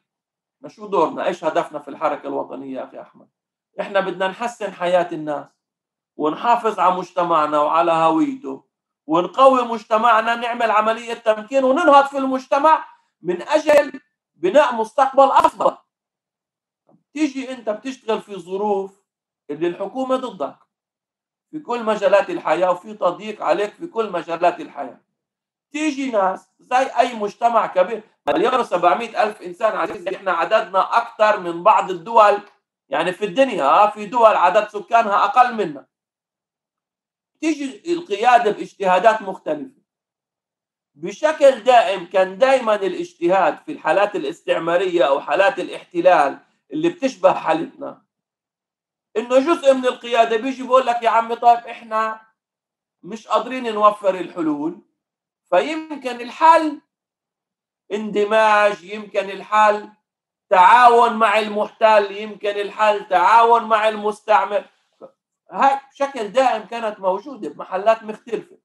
[0.61, 3.27] ما شو دورنا؟ إيش هدفنا في الحركة الوطنية يا أخي أحمد؟
[3.79, 5.45] إحنا بدنا نحسن حياة الناس
[6.15, 8.63] ونحافظ على مجتمعنا وعلى هويته
[9.07, 12.85] ونقوي مجتمعنا نعمل عملية تمكين وننهض في المجتمع
[13.21, 14.01] من أجل
[14.35, 15.77] بناء مستقبل أفضل.
[17.13, 19.06] تيجي أنت بتشتغل في ظروف
[19.49, 20.55] اللي الحكومة ضدك.
[21.51, 25.01] في كل مجالات الحياة وفي تضييق عليك في كل مجالات الحياة.
[25.71, 31.63] تيجي ناس زي أي مجتمع كبير مليون وسبعمائة ألف إنسان عزيزي إحنا عددنا أكثر من
[31.63, 32.39] بعض الدول.
[32.89, 35.85] يعني في الدنيا في دول عدد سكانها أقل منا.
[37.41, 39.77] تيجي القيادة باجتهادات مختلفة.
[40.95, 46.39] بشكل دائم كان دائما الاجتهاد في الحالات الاستعمارية أو حالات الاحتلال
[46.73, 48.06] اللي بتشبه حالتنا
[49.17, 52.21] إنه جزء من القيادة بيجي بيقول لك يا عمي طيب إحنا
[53.03, 54.81] مش قادرين نوفر الحلول
[55.49, 56.81] فيمكن الحل
[57.91, 59.89] اندماج يمكن الحل
[60.49, 64.65] تعاون مع المحتل يمكن الحل تعاون مع المستعمر.
[65.51, 68.57] هاي بشكل دائم كانت موجودة بمحلات مختلفة.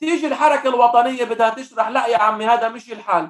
[0.00, 3.28] تيجي الحركة الوطنية بدها تشرح لا يا عمي هذا مش الحل.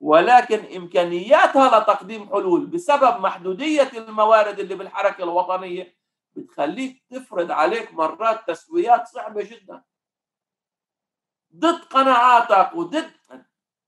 [0.00, 5.96] ولكن إمكانياتها لتقديم حلول بسبب محدودية الموارد اللي بالحركة الوطنية
[6.36, 9.82] بتخليك تفرض عليك مرات تسويات صعبة جدا.
[11.56, 13.10] ضد قناعاتك وضد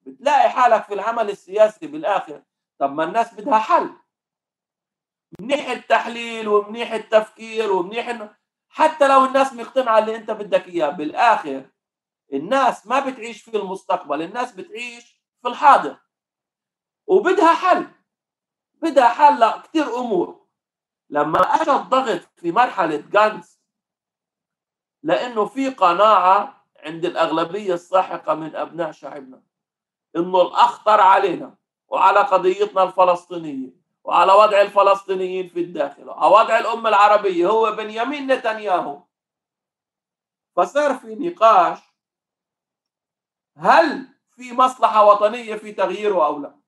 [0.03, 2.43] بتلاقي حالك في العمل السياسي بالآخر.
[2.79, 3.91] طب ما الناس بدها حل.
[5.41, 8.29] منيح التحليل ومنيح التفكير ومنيح
[8.69, 11.71] حتى لو الناس مقتنعة اللي أنت بدك إياه بالآخر
[12.33, 15.97] الناس ما بتعيش في المستقبل الناس بتعيش في الحاضر.
[17.07, 17.87] وبدها حل.
[18.83, 20.47] بدها حل لكثير أمور.
[21.11, 23.61] لما اجى الضغط في مرحلة جانس
[25.03, 29.43] لأنه في قناعة عند الأغلبية الساحقة من أبناء شعبنا
[30.17, 31.55] إنه الاخطر علينا
[31.89, 33.71] وعلى قضيتنا الفلسطينية
[34.05, 39.03] وعلى وضع الفلسطينيين في الداخل وعلى وضع الأمة العربية هو بنيامين نتنياهو.
[40.57, 41.79] فصار في نقاش
[43.57, 46.59] هل في مصلحة وطنية في تغييره أو لا.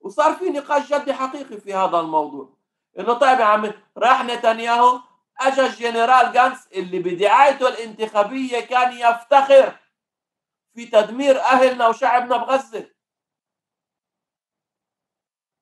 [0.00, 2.56] وصار في نقاش جدي حقيقي في هذا الموضوع.
[2.98, 5.00] إنه طيب يا عمي راح نتنياهو
[5.40, 9.78] أجى الجنرال جانس اللي بدعايته الانتخابية كان يفتخر
[10.74, 12.90] في تدمير أهلنا وشعبنا بغزة.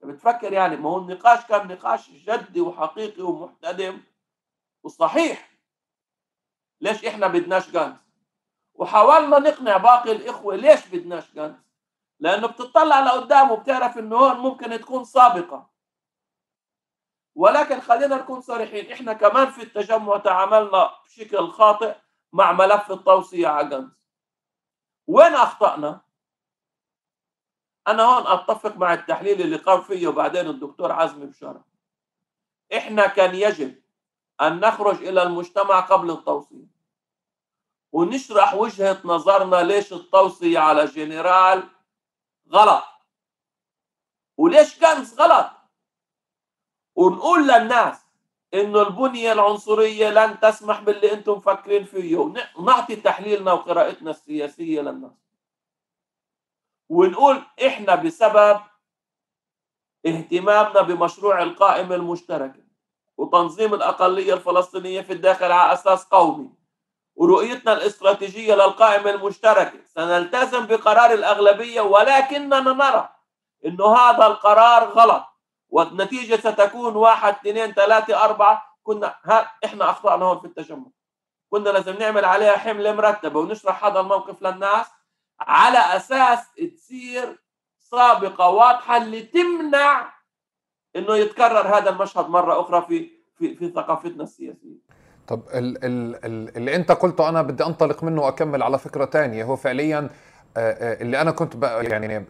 [0.03, 4.03] بتفكر يعني ما هو النقاش كان نقاش جدي وحقيقي ومحتدم
[4.83, 5.51] وصحيح.
[6.81, 8.04] ليش إحنا بدناش جانز
[8.75, 11.57] وحاولنا نقنع باقي الإخوة ليش بدناش جانز
[12.21, 15.71] لأنه بتطلع لقدام وبتعرف إنه هون ممكن تكون سابقة.
[17.35, 21.97] ولكن خلينا نكون صريحين إحنا كمان في التجمع تعاملنا بشكل خاطئ
[22.33, 23.91] مع ملف التوصية على جنز
[25.07, 26.01] وين أخطأنا؟
[27.89, 31.65] أنا هون أتفق مع التحليل اللي قام فيه وبعدين الدكتور عزمي بشاره
[32.77, 33.83] إحنا كان يجب
[34.41, 36.74] أن نخرج إلى المجتمع قبل التوصية.
[37.95, 41.69] ونشرح وجهة نظرنا ليش التوصيه على جنرال
[42.51, 42.85] غلط.
[44.37, 45.51] وليش كنز غلط؟
[46.95, 48.01] ونقول للناس
[48.55, 52.17] إنه البنية العنصرية لن تسمح باللي أنتم مفكرين فيه.
[52.57, 55.25] ونعطي تحليلنا وقراءتنا السياسية للناس.
[56.89, 58.61] ونقول إحنا بسبب
[60.07, 62.65] اهتمامنا بمشروع القائمه المشتركه
[63.17, 66.64] وتنظيم الأقلية الفلسطينية في الداخل على أساس قومي.
[67.17, 73.09] ورؤيتنا الاستراتيجية للقائمه المشتركه سنلتزم بقرار الأغلبية ولكننا نرى
[73.65, 75.25] انه هذا القرار غلط
[75.69, 78.75] والنتيجة ستكون واحد اثنين ثلاثة أربعة.
[78.83, 80.87] كنا ها إحنا أخطأنا هون في التجمع.
[81.51, 84.87] كنا لازم نعمل عليها حملة مرتبة ونشرح هذا الموقف للناس
[85.41, 86.39] على أساس
[86.77, 87.39] تصير
[87.79, 90.15] سابقة واضحة اللي تمنع
[90.97, 94.84] إنه يتكرر هذا المشهد مرة أخرى في في في ثقافتنا السياسية.
[95.27, 99.45] طب ال ال ال اللي انت قلته أنا بدي انطلق منه واكمل على فكرة ثانية
[99.45, 100.09] هو فعليا
[100.57, 102.25] اللي أنا كنت يعني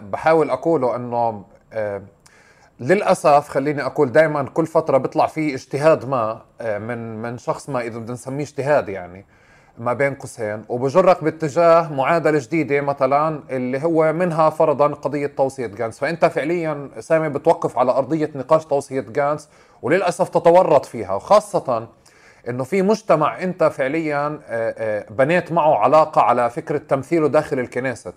[0.00, 1.44] بحاول أقوله إنه
[2.80, 7.98] للأسف خليني أقول دائما كل فترة بيطلع في اجتهاد ما من من شخص ما إذا
[7.98, 9.26] بدنا نسميه اجتهاد يعني
[9.78, 10.64] ما بين قوسين.
[10.68, 15.98] وبجرك باتجاه معادلة جديدة مثلا اللي هو منها فرضا قضية توصيه جانس.
[15.98, 19.48] فأنت فعليا سامي بتوقف على أرضية نقاش توصيه جانس
[19.82, 21.88] وللأسف تتورط فيها وخاصة
[22.48, 24.38] إنه في مجتمع أنت فعليا
[25.10, 28.14] بنيت معه علاقة على فكرة تمثيله داخل الكنيست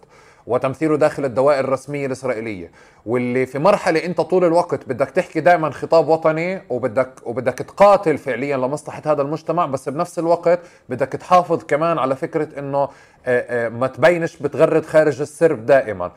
[0.47, 2.71] وتمثيله داخل الدوائر الرسمية الإسرائيلية.
[3.05, 8.57] واللي في مرحلة أنت طول الوقت بدك تحكي دائما خطاب وطني وبدك وبدك تقاتل فعليا
[8.57, 10.59] لمصلحة هذا المجتمع بس بنفس الوقت
[10.89, 12.89] بدك تحافظ كمان على فكرة أنه
[13.80, 16.11] ما تبينش بتغرد خارج السرب دائما.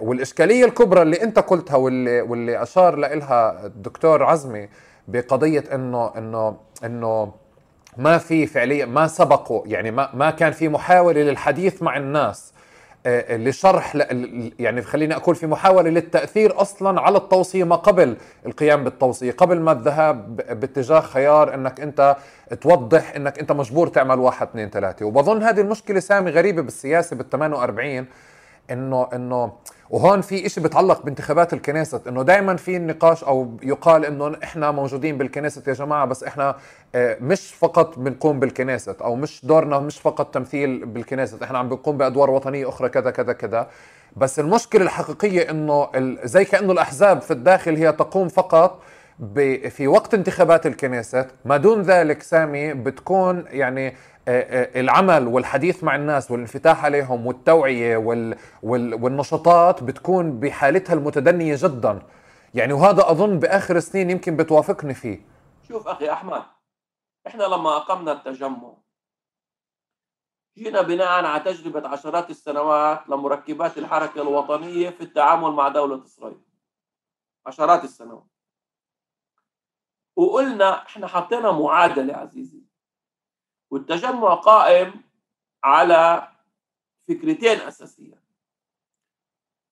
[0.00, 4.68] والإشكالية الكبرى اللي أنت قلتها واللي, واللي أشار لها الدكتور عزمي
[5.08, 7.32] بقضية أنه أنه أنه
[7.96, 12.52] ما في فعليا ما سبقوا يعني ما ما كان في محاولة للحديث مع الناس.
[13.30, 13.96] لشرح
[14.58, 18.16] يعني خليني أقول في محاولة للتأثير أصلا على التوصية ما قبل
[18.46, 22.16] القيام بالتوصية قبل ما الذهاب باتجاه خيار إنك أنت
[22.60, 25.06] توضح إنك أنت مجبور تعمل واحد اثنين ثلاثة.
[25.06, 28.06] وبظن هذه المشكلة سامي غريبة بالسياسة بال 48
[28.70, 29.52] إنه إنه
[29.90, 35.18] وهون في شيء بتعلق بانتخابات الكنيست إنه دائما في النقاش أو يقال إنه إحنا موجودين
[35.18, 36.56] بالكنيست يا جماعة بس إحنا
[36.96, 42.30] مش فقط بنقوم بالكنيست أو مش دورنا مش فقط تمثيل بالكنيست إحنا عم بنقوم بأدوار
[42.30, 43.66] وطنية أخرى كذا كذا كذا.
[44.16, 45.88] بس المشكلة الحقيقية إنه
[46.24, 48.78] زي كأنه الأحزاب في الداخل هي تقوم فقط
[49.70, 53.96] في وقت انتخابات الكنيست ما دون ذلك سامي بتكون يعني
[54.28, 62.02] العمل والحديث مع الناس والانفتاح عليهم والتوعية وال وال والنشاطات بتكون بحالتها المتدنية جدا.
[62.54, 65.20] يعني وهذا أظن بآخر السنين يمكن بتوافقني فيه.
[65.68, 66.42] شوف أخي أحمد
[67.26, 68.72] إحنا لما أقمنا التجمع
[70.58, 76.40] جينا بناء على تجربة عشرات السنوات لمركبات الحركة الوطنية في التعامل مع دولة إسرائيل.
[77.46, 78.29] عشرات السنوات.
[80.16, 82.62] وقلنا إحنا حطينا معادلة عزيزي.
[83.70, 85.02] والتجمع قائم
[85.64, 86.32] على
[87.08, 88.22] فكرتين أساسية.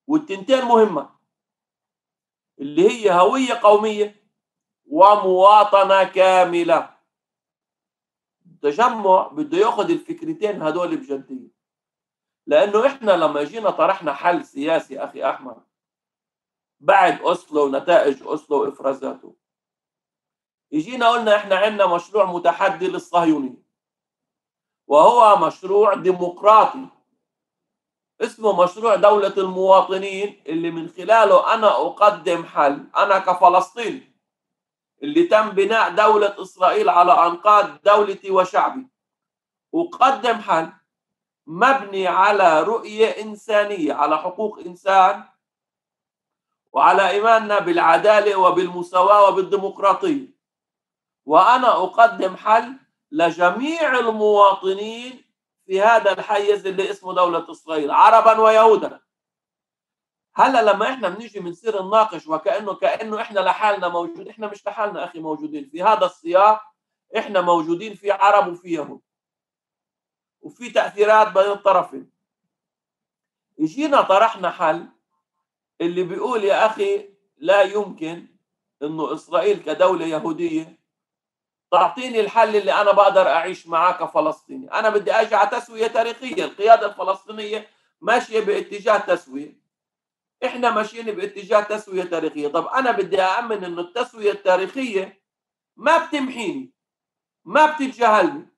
[0.06, 1.10] والتنتين مهمة
[2.58, 4.24] اللي هي هوية قومية
[4.86, 6.98] ومواطنة كاملة.
[8.46, 11.58] التجمع بده ياخذ الفكرتين هدول بجدية.
[12.46, 15.62] لأنه إحنا لما جينا طرحنا حل سياسي أخي أحمد
[16.80, 19.36] بعد أوسلو ونتائج أوسلو وإفرازاته
[20.72, 23.62] يجينا قلنا إحنا عندنا مشروع متحدي للصهيونية
[24.86, 26.86] وهو مشروع ديمقراطي.
[28.20, 34.12] اسمه مشروع دولة المواطنين اللي من خلاله أنا أقدم حل أنا كفلسطيني
[35.02, 38.86] اللي تم بناء دولة إسرائيل على أنقاض دولتي وشعبي.
[39.74, 40.72] أقدم حل
[41.46, 45.24] مبني على رؤية إنسانية على حقوق إنسان
[46.72, 50.37] وعلى إيماننا بالعدالة وبالمساواة وبالديمقراطية.
[51.28, 52.78] وأنا أقدم حل
[53.12, 55.24] لجميع المواطنين
[55.66, 59.00] في هذا الحيز اللي اسمه دولة إسرائيل عربا ويهودا.
[60.34, 65.18] هلأ لما إحنا بنيجي بنصير نناقش وكانه كأنه إحنا لحالنا موجود إحنا مش لحالنا أخي
[65.20, 65.68] موجودين.
[65.68, 66.62] في هذا السياق
[67.18, 69.00] إحنا موجودين في عرب وفي يهود
[70.40, 72.10] وفي تأثيرات بين الطرفين.
[73.60, 74.88] اجينا طرحنا حل
[75.80, 78.26] اللي بيقول يا أخي لا يمكن
[78.82, 80.77] إنه إسرائيل كدولة يهودية
[81.70, 86.44] تعطيني الحل اللي أنا بقدر أعيش معاه كفلسطيني أنا بدي أجي على تسوية تاريخية.
[86.44, 87.68] القيادة الفلسطينية
[88.00, 89.60] ماشية باتجاه تسوية.
[90.44, 92.48] إحنا ماشيين باتجاه تسوية تاريخية.
[92.48, 95.22] طب أنا بدي أأمن إنه التسوية التاريخية
[95.76, 96.72] ما بتمحيني
[97.44, 98.48] ما بتتجاهلني.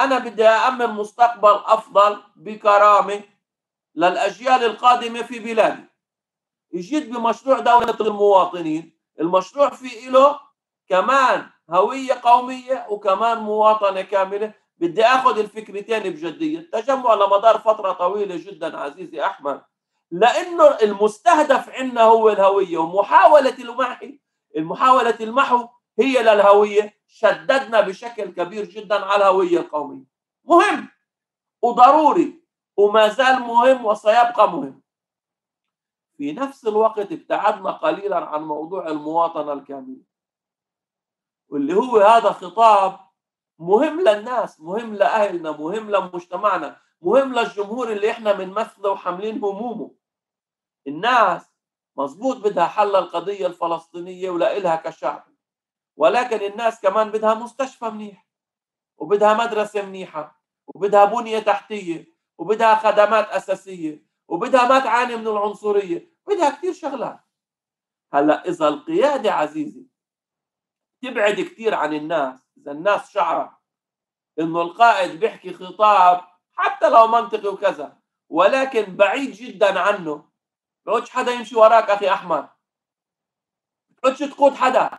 [0.00, 3.22] أنا بدي أأمن مستقبل أفضل بكرامة
[3.94, 5.84] للأجيال القادمة في بلادي.
[6.74, 9.00] جيت بمشروع دولة المواطنين.
[9.20, 10.40] المشروع فيه له
[10.88, 14.54] كمان هوية قومية وكمان مواطنة كاملة.
[14.78, 16.58] بدي آخذ الفكرتين بجدية.
[16.58, 19.62] التجمع لمدار فترة طويلة جدا عزيزي أحمد.
[20.10, 24.20] لأنه المستهدف عندنا هو الهوية ومحاولة المحي
[24.56, 25.68] المحاولة المحو
[25.98, 27.00] هي للهوية.
[27.06, 30.04] شددنا بشكل كبير جدا على الهوية القومية.
[30.44, 30.88] مهم
[31.62, 32.44] وضروري
[32.76, 34.82] وما زال مهم وسيبقى مهم.
[36.16, 40.09] في نفس الوقت ابتعدنا قليلا عن موضوع المواطنة الكاملة.
[41.50, 43.00] واللي هو هذا خطاب
[43.58, 49.94] مهم للناس مهم لأهلنا مهم لمجتمعنا مهم للجمهور اللي إحنا بنمثله وحاملين همومه.
[50.86, 51.50] الناس
[51.96, 55.24] مظبوط بدها حل القضية الفلسطينية ولإلها كشعب
[55.96, 58.28] ولكن الناس كمان بدها مستشفى منيح
[58.98, 66.50] وبدها مدرسة منيحة وبدها بنية تحتية وبدها خدمات أساسية وبدها ما تعاني من العنصرية بدها
[66.50, 67.20] كثير شغلات.
[68.12, 69.89] هلأ إذا القيادة عزيزي
[71.02, 72.40] تبعد كثير عن الناس.
[72.58, 73.50] إذا الناس شعرت
[74.38, 76.20] إنه القائد بيحكي خطاب
[76.52, 77.96] حتى لو منطقي وكذا
[78.28, 80.30] ولكن بعيد جدا عنه.
[80.86, 82.48] بقعدش حدا يمشي وراك أخي أحمد؟
[83.90, 84.90] بقعدش تقود حدا؟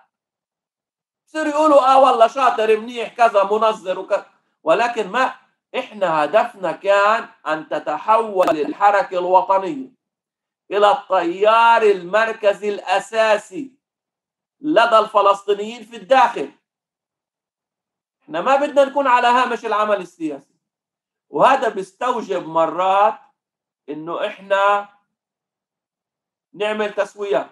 [1.27, 4.25] بصير يقولوا آه والله شاطر منيح كذا منظر وكذا
[4.63, 5.33] ولكن ما
[5.77, 9.93] إحنا هدفنا كان أن تتحول الحركه الوطنية
[10.71, 13.75] إلى التيار المركزي الأساسي
[14.61, 16.51] لدى الفلسطينيين في الداخل.
[18.23, 20.55] إحنا ما بدنا نكون على هامش العمل السياسي.
[21.29, 23.19] وهذا بيستوجب مرات
[23.89, 24.89] إنه إحنا
[26.53, 27.49] نعمل تسويات.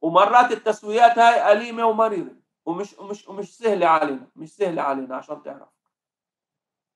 [0.00, 2.36] ومرات التسويات هاي أليمة ومريرة.
[2.64, 4.30] ومش ومش ومش سهلة علينا.
[4.36, 5.68] مش سهلة علينا عشان تعرف.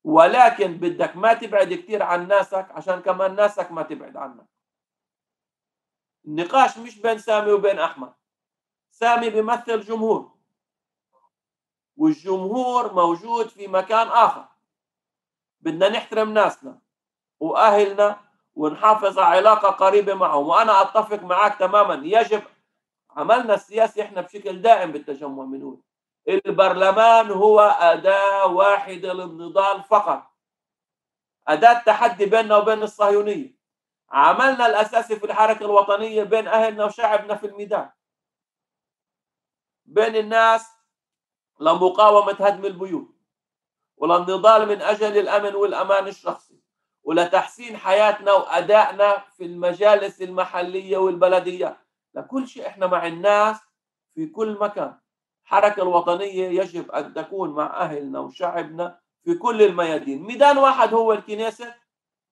[0.05, 4.47] ولكن بدك ما تبعد كثير عن ناسك عشان كمان ناسك ما تبعد عنك.
[6.25, 8.15] النقاش مش بين سامي وبين أحمد.
[8.99, 10.31] سامي بيمثل جمهور.
[11.97, 14.45] والجمهور موجود في مكان آخر.
[15.61, 16.79] بدنا نحترم ناسنا
[17.41, 18.21] وأهلنا
[18.55, 20.49] ونحافظ على علاقة قريبة معهم.
[20.49, 21.95] وأنا أتفق معك تماما.
[22.07, 22.43] يجب
[23.11, 25.81] عملنا السياسي إحنا بشكل دائم بالتجمع بنقول.
[26.29, 30.23] البرلمان هو أداة واحدة للنضال فقط.
[31.49, 33.59] أداة تحدي بيننا وبين الصهيونية.
[34.11, 37.91] عملنا الأساسي في الحركة الوطنية بين أهلنا وشعبنا في الميدان.
[39.89, 40.67] بين الناس
[41.61, 43.09] لمقاومة هدم البيوت
[43.97, 46.61] وللنضال من أجل الأمن والأمان الشخصي
[47.03, 51.77] ولتحسين حياتنا وأدائنا في المجالس المحلية والبلديات
[52.15, 53.57] لكل شيء إحنا مع الناس
[54.15, 54.99] في كل مكان.
[55.45, 60.23] الحركة الوطنية يجب أن تكون مع أهلنا وشعبنا في كل الميادين.
[60.23, 61.75] ميدان واحد هو الكنيسة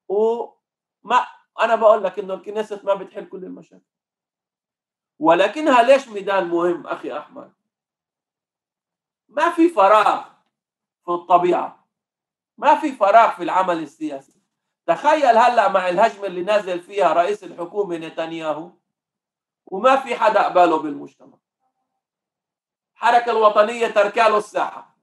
[0.08, 1.26] وما
[1.60, 3.95] أنا بقول لك إنه الكنيسة ما بتحل كل المشاكل.
[5.18, 7.52] ولكنها ليش ميدان مهم أخي أحمد؟
[9.28, 10.24] ما في فراغ
[11.04, 11.86] في الطبيعة.
[12.58, 14.42] ما في فراغ في العمل السياسي.
[14.86, 18.70] تخيل هلأ مع الهجمة اللي نازل فيها رئيس الحكومة نتنياهو
[19.66, 21.38] وما في حدا قباله بالمجتمع.
[22.94, 24.96] الحركة الوطنية تركاله الساحة.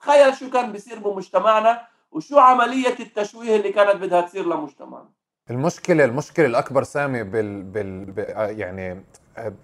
[0.00, 5.12] تخيل شو كان بيصير بمجتمعنا وشو عملية التشويه اللي كانت بدها تصير لمجتمعنا.
[5.50, 8.14] المشكلة المشكلة الأكبر سامي بال, بال...
[8.58, 9.04] يعني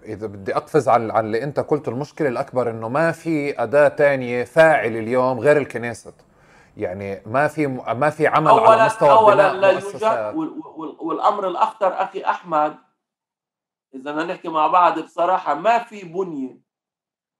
[0.05, 4.43] إذا بدي أقفز على على اللي أنت قلته المشكلة الأكبر إنه ما في أداة تانية
[4.43, 6.13] فاعل اليوم غير الكنيست
[6.77, 10.35] يعني ما في ما في عمل أولاً على مستوى أولا لا يوجد مؤسسات.
[10.35, 12.75] وال- وال- والأمر الأخطر أخي أحمد
[13.95, 16.57] إذا بدنا نحكي مع بعض بصراحة ما في بنية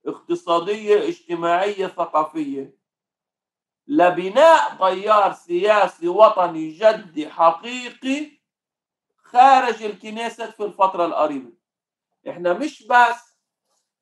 [0.06, 2.78] اقتصادية اجتماعية ثقافية.
[3.86, 8.37] لبناء تيار سياسي وطني جدي حقيقي
[9.32, 11.52] خارج الكنيسة في الفترة القريبة.
[12.28, 13.38] إحنا مش بس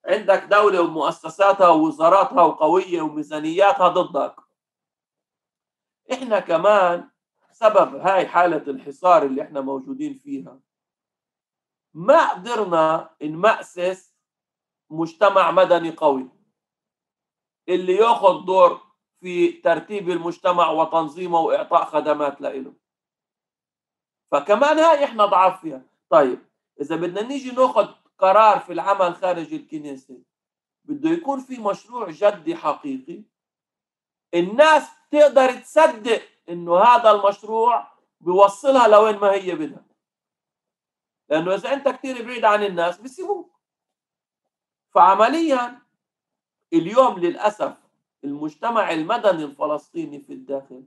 [0.06, 4.36] عندك دولة ومؤسساتها ووزاراتها وقوية وميزانياتها ضدك.
[6.12, 7.10] إحنا كمان
[7.52, 10.60] سبب هاي حالة الحصار اللي إحنا موجودين فيها
[11.94, 14.14] ما قدرنا نمأسس
[14.90, 16.28] مجتمع مدني قوي.
[17.68, 18.80] اللي يأخذ دور
[19.20, 22.74] في ترتيب المجتمع وتنظيمه وإعطاء خدمات له
[24.30, 25.82] فكمان هاي إحنا ضعف فيها.
[26.10, 26.38] طيب
[26.80, 27.88] إذا بدنا نيجي ناخذ
[28.18, 30.18] قرار في العمل خارج الكنيسة
[30.84, 33.22] بده يكون في مشروع جدي حقيقي.
[34.34, 39.84] الناس تقدر تصدق إنه هذا المشروع بيوصلها لوين ما هي بدها.
[41.28, 43.56] لأنه إذا أنت كثير بعيد عن الناس بيسيبوك.
[44.94, 45.82] فعمليا
[46.72, 47.76] اليوم للأسف
[48.24, 50.84] المجتمع المدني الفلسطيني في الداخل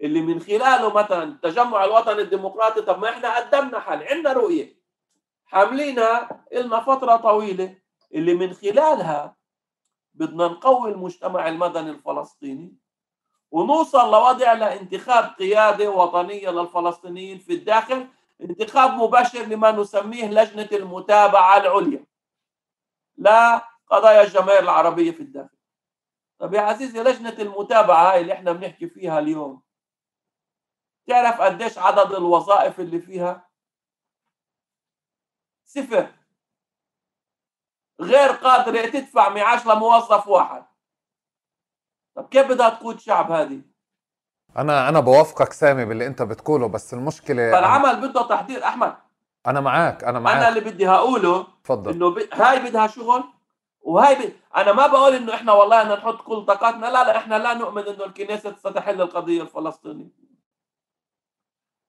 [0.00, 4.80] اللي من خلاله مثلا التجمع الوطني الديمقراطي طب ما إحنا قدمنا حل عندنا رؤية.
[5.44, 7.74] حاملينها لنا فترة طويلة.
[8.14, 9.36] اللي من خلالها
[10.14, 12.76] بدنا نقوي المجتمع المدني الفلسطيني
[13.50, 18.06] ونوصل لوضع لانتخاب قياده وطنيه للفلسطينيين في الداخل
[18.40, 22.04] انتخاب مباشر لما نسميه لجنة المتابعة العليا.
[23.18, 25.56] لقضايا الجماهير العربية في الداخل.
[26.38, 29.62] طب يا عزيزي لجنة المتابعة اللي إحنا بنحكي فيها اليوم
[31.10, 33.48] تعرف قديش عدد الوظائف اللي فيها؟
[35.64, 36.06] صفر.
[38.00, 40.64] غير قادرة تدفع معاش لموظف واحد.
[42.14, 43.60] طب كيف بدها تقود شعب هذه؟
[44.56, 48.64] أنا أنا بوافقك سامي باللي أنت بتقوله بس المشكلة فالعمل بده تحضير.
[48.64, 48.96] أحمد.
[49.46, 51.92] أنا معك أنا معك أنا اللي بدي هقوله تفضل.
[51.92, 52.18] إنه ب...
[52.32, 53.24] هاي بدها شغل
[53.80, 54.32] وهي ب...
[54.56, 57.82] أنا ما بقول إنه إحنا والله بدنا نحط كل طاقاتنا لا لا إحنا لا نؤمن
[57.82, 60.29] إنه الكنيسة ستحل القضية الفلسطينية.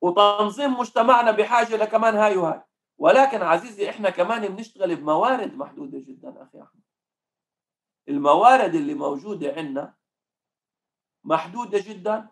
[0.01, 2.61] وتنظيم مجتمعنا بحاجة لكمان هاي وهاي.
[2.97, 6.81] ولكن عزيزي إحنا كمان بنشتغل بموارد محدودة جدا أخي أحمد.
[8.09, 9.93] الموارد اللي موجودة عندنا
[11.23, 12.27] محدودة جدا.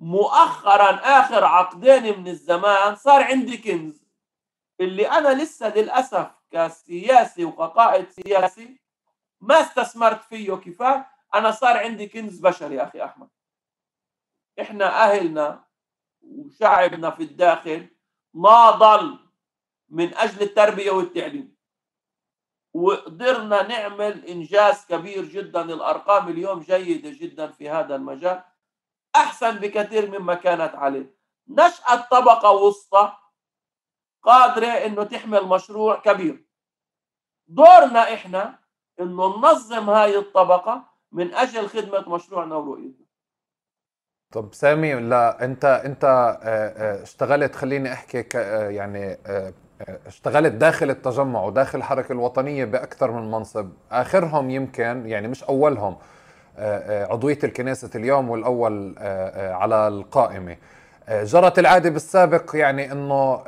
[0.00, 0.90] مؤخرا
[1.20, 4.04] آخر عقدين من الزمان صار عندي كنز.
[4.80, 8.80] اللي أنا لسه للأسف كسياسي وكقائد سياسي
[9.40, 13.28] ما استثمرت فيه كفاية أنا صار عندي كنز بشري أخي أحمد.
[14.60, 15.67] إحنا أهلنا
[16.28, 17.88] وشعبنا في الداخل
[18.34, 19.18] ما ضل
[19.88, 21.56] من أجل التربية والتعليم.
[22.74, 25.62] وقدرنا نعمل إنجاز كبير جدا.
[25.62, 28.44] الأرقام اليوم جيدة جدا في هذا المجال
[29.16, 31.16] أحسن بكثير مما كانت عليه.
[31.48, 33.12] نشأت طبقة وسطى
[34.22, 36.46] قادرة إنه تحمل مشروع كبير.
[37.46, 38.58] دورنا إحنا
[39.00, 43.07] إنه ننظم هاي الطبقة من أجل خدمة مشروعنا ورؤيتنا.
[44.32, 49.18] طب سامي لا انت انت آه، آه، اشتغلت خليني احكي آه، يعني
[50.06, 53.68] اشتغلت داخل التجمع وداخل الحركه الوطنية بأكثر من منصب.
[53.92, 55.96] آخرهم يمكن يعني مش أولهم
[57.10, 58.94] عضوية الكنيسة اليوم والأول
[59.36, 60.56] على القائمة.
[61.10, 63.42] جرت العادة بالسابق يعني إنه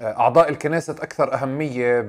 [0.00, 2.00] أعضاء الكنيسة أكثر أهمية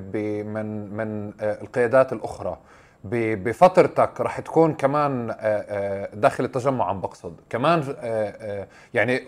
[0.44, 2.58] من من القيادات الأخرى.
[3.04, 7.36] بفترتك رح تكون كمان آه، آه، داخل التجمع عم بقصد.
[7.50, 9.24] كمان آه، يعني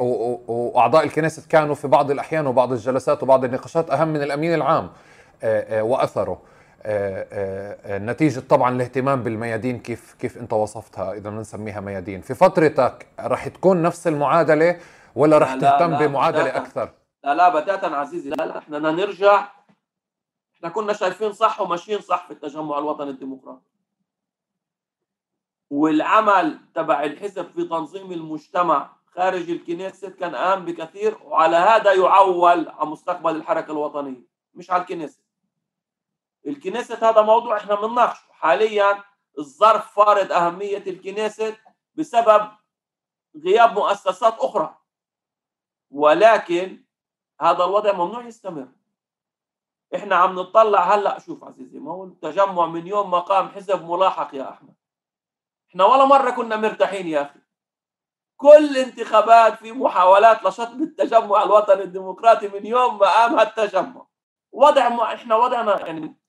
[0.47, 4.89] وأعضاء الكنيسة كانوا في بعض الأحيان وبعض الجلسات وبعض النقاشات أهم من الأمين العام
[5.71, 6.41] وأثره.
[7.87, 12.21] نتيجة طبعا الاهتمام بالميادين كيف كيف أنت وصفتها إذا بنسميها ميادين.
[12.21, 14.77] في فترتك رح تكون نفس المعادلة
[15.15, 16.57] ولا رح تهتم بمعادلة.
[16.57, 16.89] أكثر؟
[17.23, 18.29] لا لا بتاتا عزيزي.
[18.29, 19.45] لا لا إحنا نرجع
[20.63, 23.61] إحنا كنا شايفين صح وماشيين صح في التجمع الوطني الديمقراطي.
[25.69, 32.89] والعمل تبع الحزب في تنظيم المجتمع خارج الكنيسة كان أهم بكثير وعلى هذا يعول على
[32.89, 35.23] مستقبل الحركة الوطنية مش على الكنيسة.
[36.47, 39.03] الكنيسة هذا موضوع إحنا بنناقشه حاليا
[39.39, 41.57] الظرف فارض أهمية الكنيسة
[41.95, 42.51] بسبب
[43.35, 44.77] غياب مؤسسات أخرى.
[45.91, 46.83] ولكن
[47.41, 48.67] هذا الوضع ممنوع يستمر.
[49.95, 54.35] إحنا عم نطلع هلأ شوف عزيزي ما هو التجمع من يوم ما قام حزب ملاحق
[54.35, 54.75] يا أحمد.
[55.69, 57.39] إحنا ولا مرة كنا مرتاحين يا أخي.
[58.37, 64.05] كل انتخابات في محاولات لشطب التجمع الوطني الديمقراطي من يوم ما قام هالتجمع.
[64.51, 66.19] وضع ما إحنا وضعنا يعني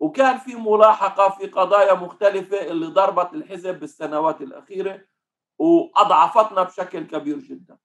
[0.00, 5.04] وكان في ملاحقة في قضايا مختلفة اللي ضربت الحزب بالسنوات الأخيرة
[5.58, 7.78] وأضعفتنا بشكل كبير جدا.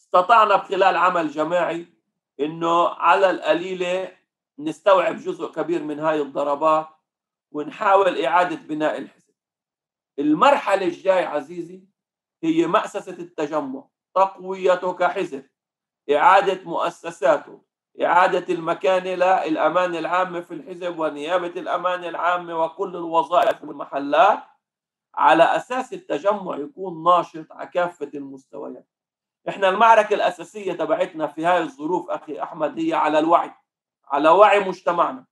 [0.00, 1.95] استطعنا بخلال عمل جماعي
[2.40, 4.16] إنه على القليلة
[4.58, 6.88] نستوعب جزء كبير من هاي الضربات
[7.52, 9.34] ونحاول إعادة بناء الحزب.
[10.18, 11.84] المرحلة الجايه عزيزي
[12.42, 13.84] هي مأسسة التجمع،
[14.14, 15.46] تقويته كحزب،
[16.10, 17.62] إعادة مؤسساته،
[18.02, 24.42] إعادة المكانة للأمانة العامة في الحزب ونيابة الأمانة العامة وكل الوظائف والمحلات
[25.14, 28.88] على أساس التجمع يكون ناشط على كافة المستويات
[29.48, 33.54] إحنا المعركة الأساسية تبعتنا في هاي الظروف أخي أحمد هي على الوعي
[34.08, 35.26] على وعي مجتمعنا.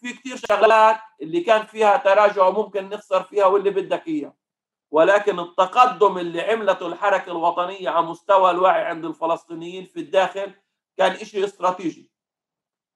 [0.00, 4.34] في كتير شغلات اللي كان فيها تراجع ممكن نخسر فيها واللي بدك إياه.
[4.90, 10.54] ولكن التقدم اللي عملته الحركة الوطنية على مستوى الوعي عند الفلسطينيين في الداخل
[10.96, 12.12] كان إشي استراتيجي.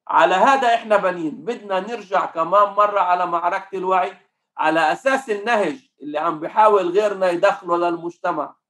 [0.09, 1.45] على هذا إحنا بنين.
[1.45, 4.17] بدنا نرجع كمان مرة على معركة الوعي
[4.59, 8.62] على أساس النهج اللي عم بحاول غيرنا يدخله للمجتمع.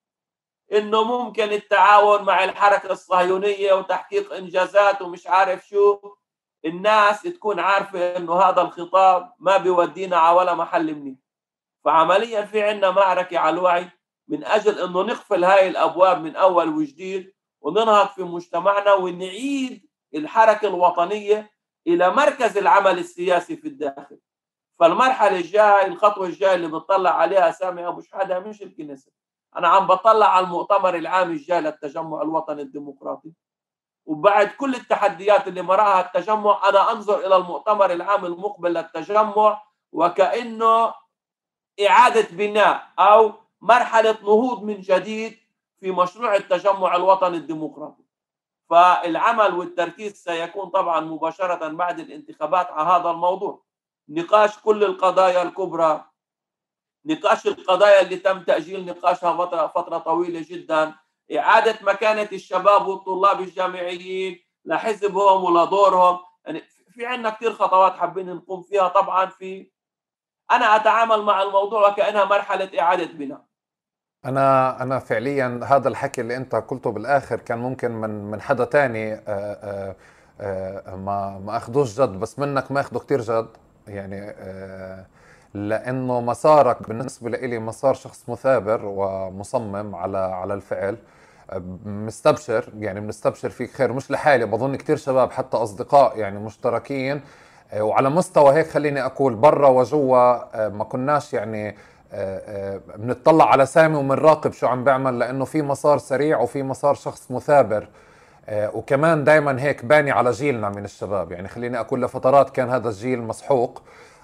[0.72, 5.98] إنه ممكن التعاون مع الحركة الصهيونية وتحقيق إنجازات ومش عارف شو.
[6.64, 11.18] الناس تكون عارفة إنه هذا الخطاب ما بيودينا على ولا محل منيح.
[11.84, 13.90] فعمليا في عندنا معركة على الوعي
[14.28, 21.52] من أجل إنه نقفل هاي الأبواب من أول وجديد وننهض في مجتمعنا ونعيد الحركة الوطنية
[21.86, 24.18] إلى مركز العمل السياسي في الداخل.
[24.78, 29.21] فالمرحلة الجاية الخطوة الجاية اللي بتطلع عليها سامي أبو شحادة مش الكنيسة.
[29.56, 33.32] أنا عم بطلع على المؤتمر العام الجاي للتجمع الوطني الديمقراطي.
[34.06, 39.62] وبعد كل التحديات اللي مراها التجمع أنا أنظر إلى المؤتمر العام المقبل للتجمع
[39.92, 40.94] وكأنه
[41.86, 45.38] إعادة بناء أو مرحلة نهوض من جديد
[45.80, 48.02] في مشروع التجمع الوطني الديمقراطي.
[48.70, 53.62] فالعمل والتركيز سيكون طبعا مباشرة بعد الانتخابات على هذا الموضوع.
[54.08, 56.04] نقاش كل القضايا الكبرى
[57.06, 60.94] نقاش القضايا اللي تم تأجيل نقاشها فترة, طويلة جدا.
[61.36, 66.62] إعادة مكانة الشباب والطلاب الجامعيين لحزبهم ولدورهم يعني
[66.94, 68.88] في عندنا كثير خطوات حابين نقوم فيها.
[68.88, 69.70] طبعا في
[70.50, 73.44] أنا أتعامل مع الموضوع وكأنها مرحلة إعادة بناء.
[74.24, 79.14] أنا أنا فعليا هذا الحكي اللي أنت قلته بالآخر كان ممكن من من حدا تاني
[79.14, 79.96] آه، آه،
[80.40, 83.48] آه، ما ما أخذوش جد بس منك ما اخذه كثير جد.
[83.88, 84.34] يعني
[85.54, 90.96] لأنه مسارك بالنسبة لي مسار شخص مثابر ومصمم على على الفعل.
[91.84, 93.92] مستبشر يعني بنستبشر فيك خير.
[93.92, 97.20] مش لحالي بظن كثير شباب حتى أصدقاء يعني مشتركين.
[97.76, 101.76] وعلى مستوى هيك خليني أقول برا وجوا ما كناش يعني
[102.96, 107.88] بنطلع على سامي وبنراقب شو عم بيعمل لأنه في مسار سريع وفي مسار شخص مثابر.
[108.52, 111.32] وكمان دائما هيك باني على جيلنا من الشباب.
[111.32, 113.82] يعني خليني أقول لفترات كان هذا الجيل مسحوق.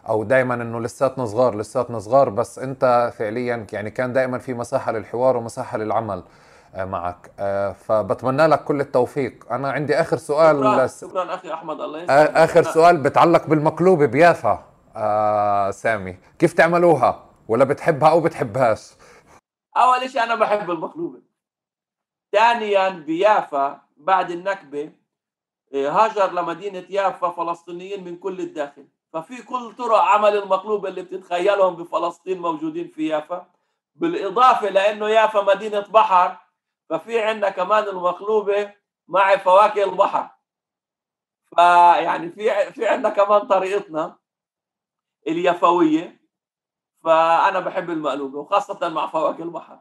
[0.08, 4.92] أو دائما إنه لساتنا صغار لساتنا صغار بس أنت فعليا يعني كان دائما في مساحة
[4.92, 6.22] للحوار ومساحة للعمل
[6.74, 7.30] آه، معك.
[7.38, 9.52] آه، فبتمنى لك كل التوفيق.
[9.52, 12.10] أنا عندي آخر سؤال شكرا, شكرا أخي أحمد الله يسلمك.
[12.36, 14.64] آخر سؤال بتعلق بالمقلوبه بيافا
[14.96, 16.16] آه سامي.
[16.38, 18.92] كيف تعملوها؟ ولا بتحبها أو بتحبهاش؟
[19.76, 21.20] أول شيء أنا بحب المقلوبه
[22.32, 24.92] ثانيا بيافا بعد النكبة
[25.74, 28.84] هاجر لمدينة يافا فلسطينيين من كل الداخل.
[29.12, 33.46] ففي كل طرق عمل المقلوبه اللي بتتخيلهم بفلسطين موجودين في يافا.
[33.94, 36.36] بالإضافة لأنه يافا مدينة بحر
[36.90, 38.74] ففي عندنا كمان المقلوبه
[39.08, 40.30] مع فواكه البحر.
[41.56, 44.18] فيعني في في عندنا كمان طريقتنا
[45.26, 46.20] اليافوية
[47.04, 49.80] فأنا بحب المقلوبه وخاصة مع فواكه البحر.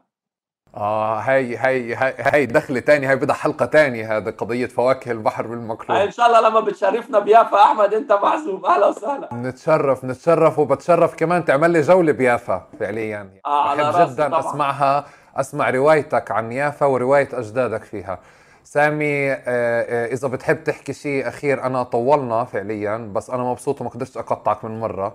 [0.76, 5.46] آه هاي هاي هاي, هاي دخله ثانية هاي بدها حلقة ثانية هذا قضية فواكه البحر
[5.46, 8.66] بالمقلوب إن شاء الله لما بتشرفنا بيافا أحمد أنت معزوم.
[8.66, 9.28] أهلا وسهلا.
[9.32, 13.30] نتشرف نتشرف وبتشرف كمان تعمل لي جولة بيافا فعليا.
[13.46, 14.40] آه بحب جدا طبعا.
[14.40, 15.04] أسمعها
[15.36, 18.18] أسمع روايتك عن يافا ورواية أجدادك فيها.
[18.64, 23.90] سامي آه، آه، إذا بتحب تحكي شيء أخير أنا طولنا فعليا بس أنا مبسوط وما
[23.90, 25.14] قدرتش أقطعك من مرة.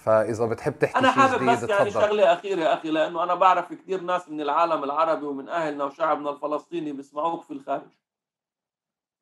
[0.00, 4.28] فإذا بتحب تحكي أنا حابب بس يعني شغلة أخيرة أخي لأنه أنا بعرف كثير ناس
[4.28, 7.90] من العالم العربي ومن أهلنا وشعبنا الفلسطيني بيسمعوك في الخارج.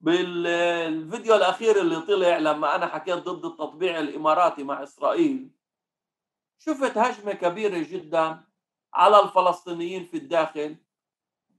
[0.01, 5.51] بالفيديو الأخير اللي طلع لما أنا حكيت ضد التطبيع الإماراتي مع إسرائيل
[6.59, 8.41] شفت هجمة كبيرة جدا
[8.95, 10.77] على الفلسطينيين في الداخل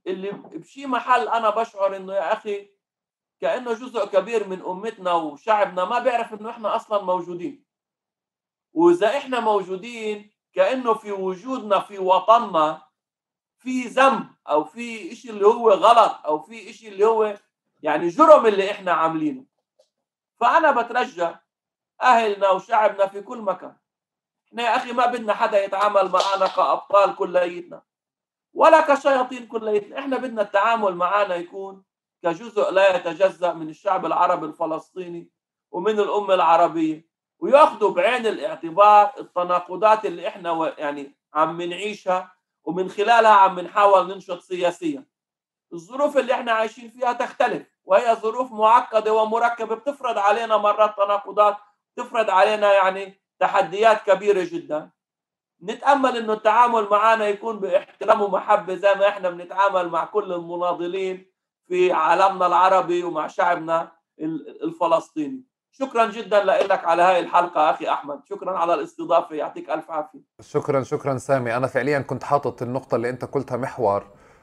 [0.06, 2.68] اللي بشي محل أنا بشعر إنه يا أخي
[3.40, 7.69] كأنه جزء كبير من أمتنا وشعبنا ما بيعرف إنه إحنا أصلا موجودين.
[8.72, 12.82] وإذا إحنا موجودين كأنه في وجودنا في وطننا
[13.58, 17.36] في ذنب أو في شيء اللي هو غلط أو في شيء اللي هو
[17.82, 19.44] يعني جرم اللي إحنا عاملينه.
[20.40, 21.28] فأنا بترجى
[22.02, 23.76] أهلنا وشعبنا في كل مكان.
[24.48, 27.82] إحنا يا أخي ما بدنا حدا يتعامل معنا كأبطال كليتنا
[28.54, 31.84] ولا كشياطين كليتنا إحنا بدنا التعامل معنا يكون
[32.22, 35.30] كجزء لا يتجزأ من الشعب العربي الفلسطيني
[35.70, 37.09] ومن الأمة العربية.
[37.40, 42.32] وياخذوا بعين الاعتبار التناقضات اللي إحنا يعني عم نعيشها
[42.64, 45.04] ومن خلالها عم نحاول ننشط سياسيا.
[45.72, 51.56] الظروف اللي إحنا عايشين فيها تختلف وهي ظروف معقدة ومركبة بتفرض علينا مرات تناقضات
[51.96, 54.90] تفرض علينا يعني تحديات كبيرة جدا.
[55.62, 61.32] نتأمل إنه التعامل معنا يكون بإحترام ومحبة زي ما إحنا بنتعامل مع كل المناضلين
[61.68, 63.92] في عالمنا العربي ومع شعبنا
[64.64, 65.49] الفلسطيني.
[65.80, 68.20] شكرا جدا لك على هاي الحلقة أخي أحمد.
[68.30, 69.34] شكرا على الاستضافة.
[69.36, 70.18] يعطيك ألف عافية.
[70.40, 71.56] شكرا شكرا سامي.
[71.56, 74.02] أنا فعليا كنت حاطط النقطة اللي أنت قلتها محور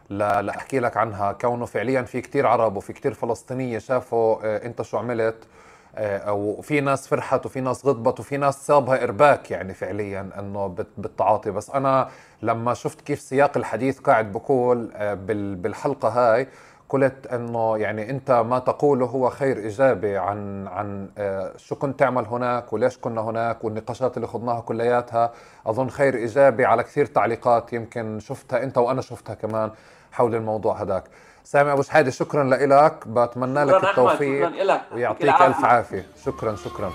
[0.09, 4.97] لأحكي لك عنها كونه فعليا في كتير عرب وفي كتير فلسطينية شافوا آه، أنت شو
[4.97, 5.47] عملت
[5.95, 11.51] آه، وفي ناس فرحت وفي ناس غضبت وفي ناس صابها إرباك يعني فعليا إنه بالتعاطي
[11.51, 12.09] بس أنا
[12.41, 15.14] لما شفت كيف سياق الحديث قاعد بقول آه،
[15.53, 16.47] بالحلقة هاي
[16.89, 22.26] قلت إنه يعني أنت ما تقوله هو خير إيجابي عن عن آه، شو كنت تعمل
[22.26, 25.31] هناك وليش كنا هناك والنقاشات اللي خضناها كلياتها.
[25.65, 29.72] أظن خير إيجابي على كثير تعليقات يمكن شفتها أنت وأنا شفتها كمان
[30.11, 31.03] حول الموضوع هذاك
[31.43, 34.45] سامي أبو شحاده شكرا لك بتمنى لك التوفيق
[34.93, 36.05] ويعطيك ألف عافية.
[36.26, 36.91] شكرا شكرا.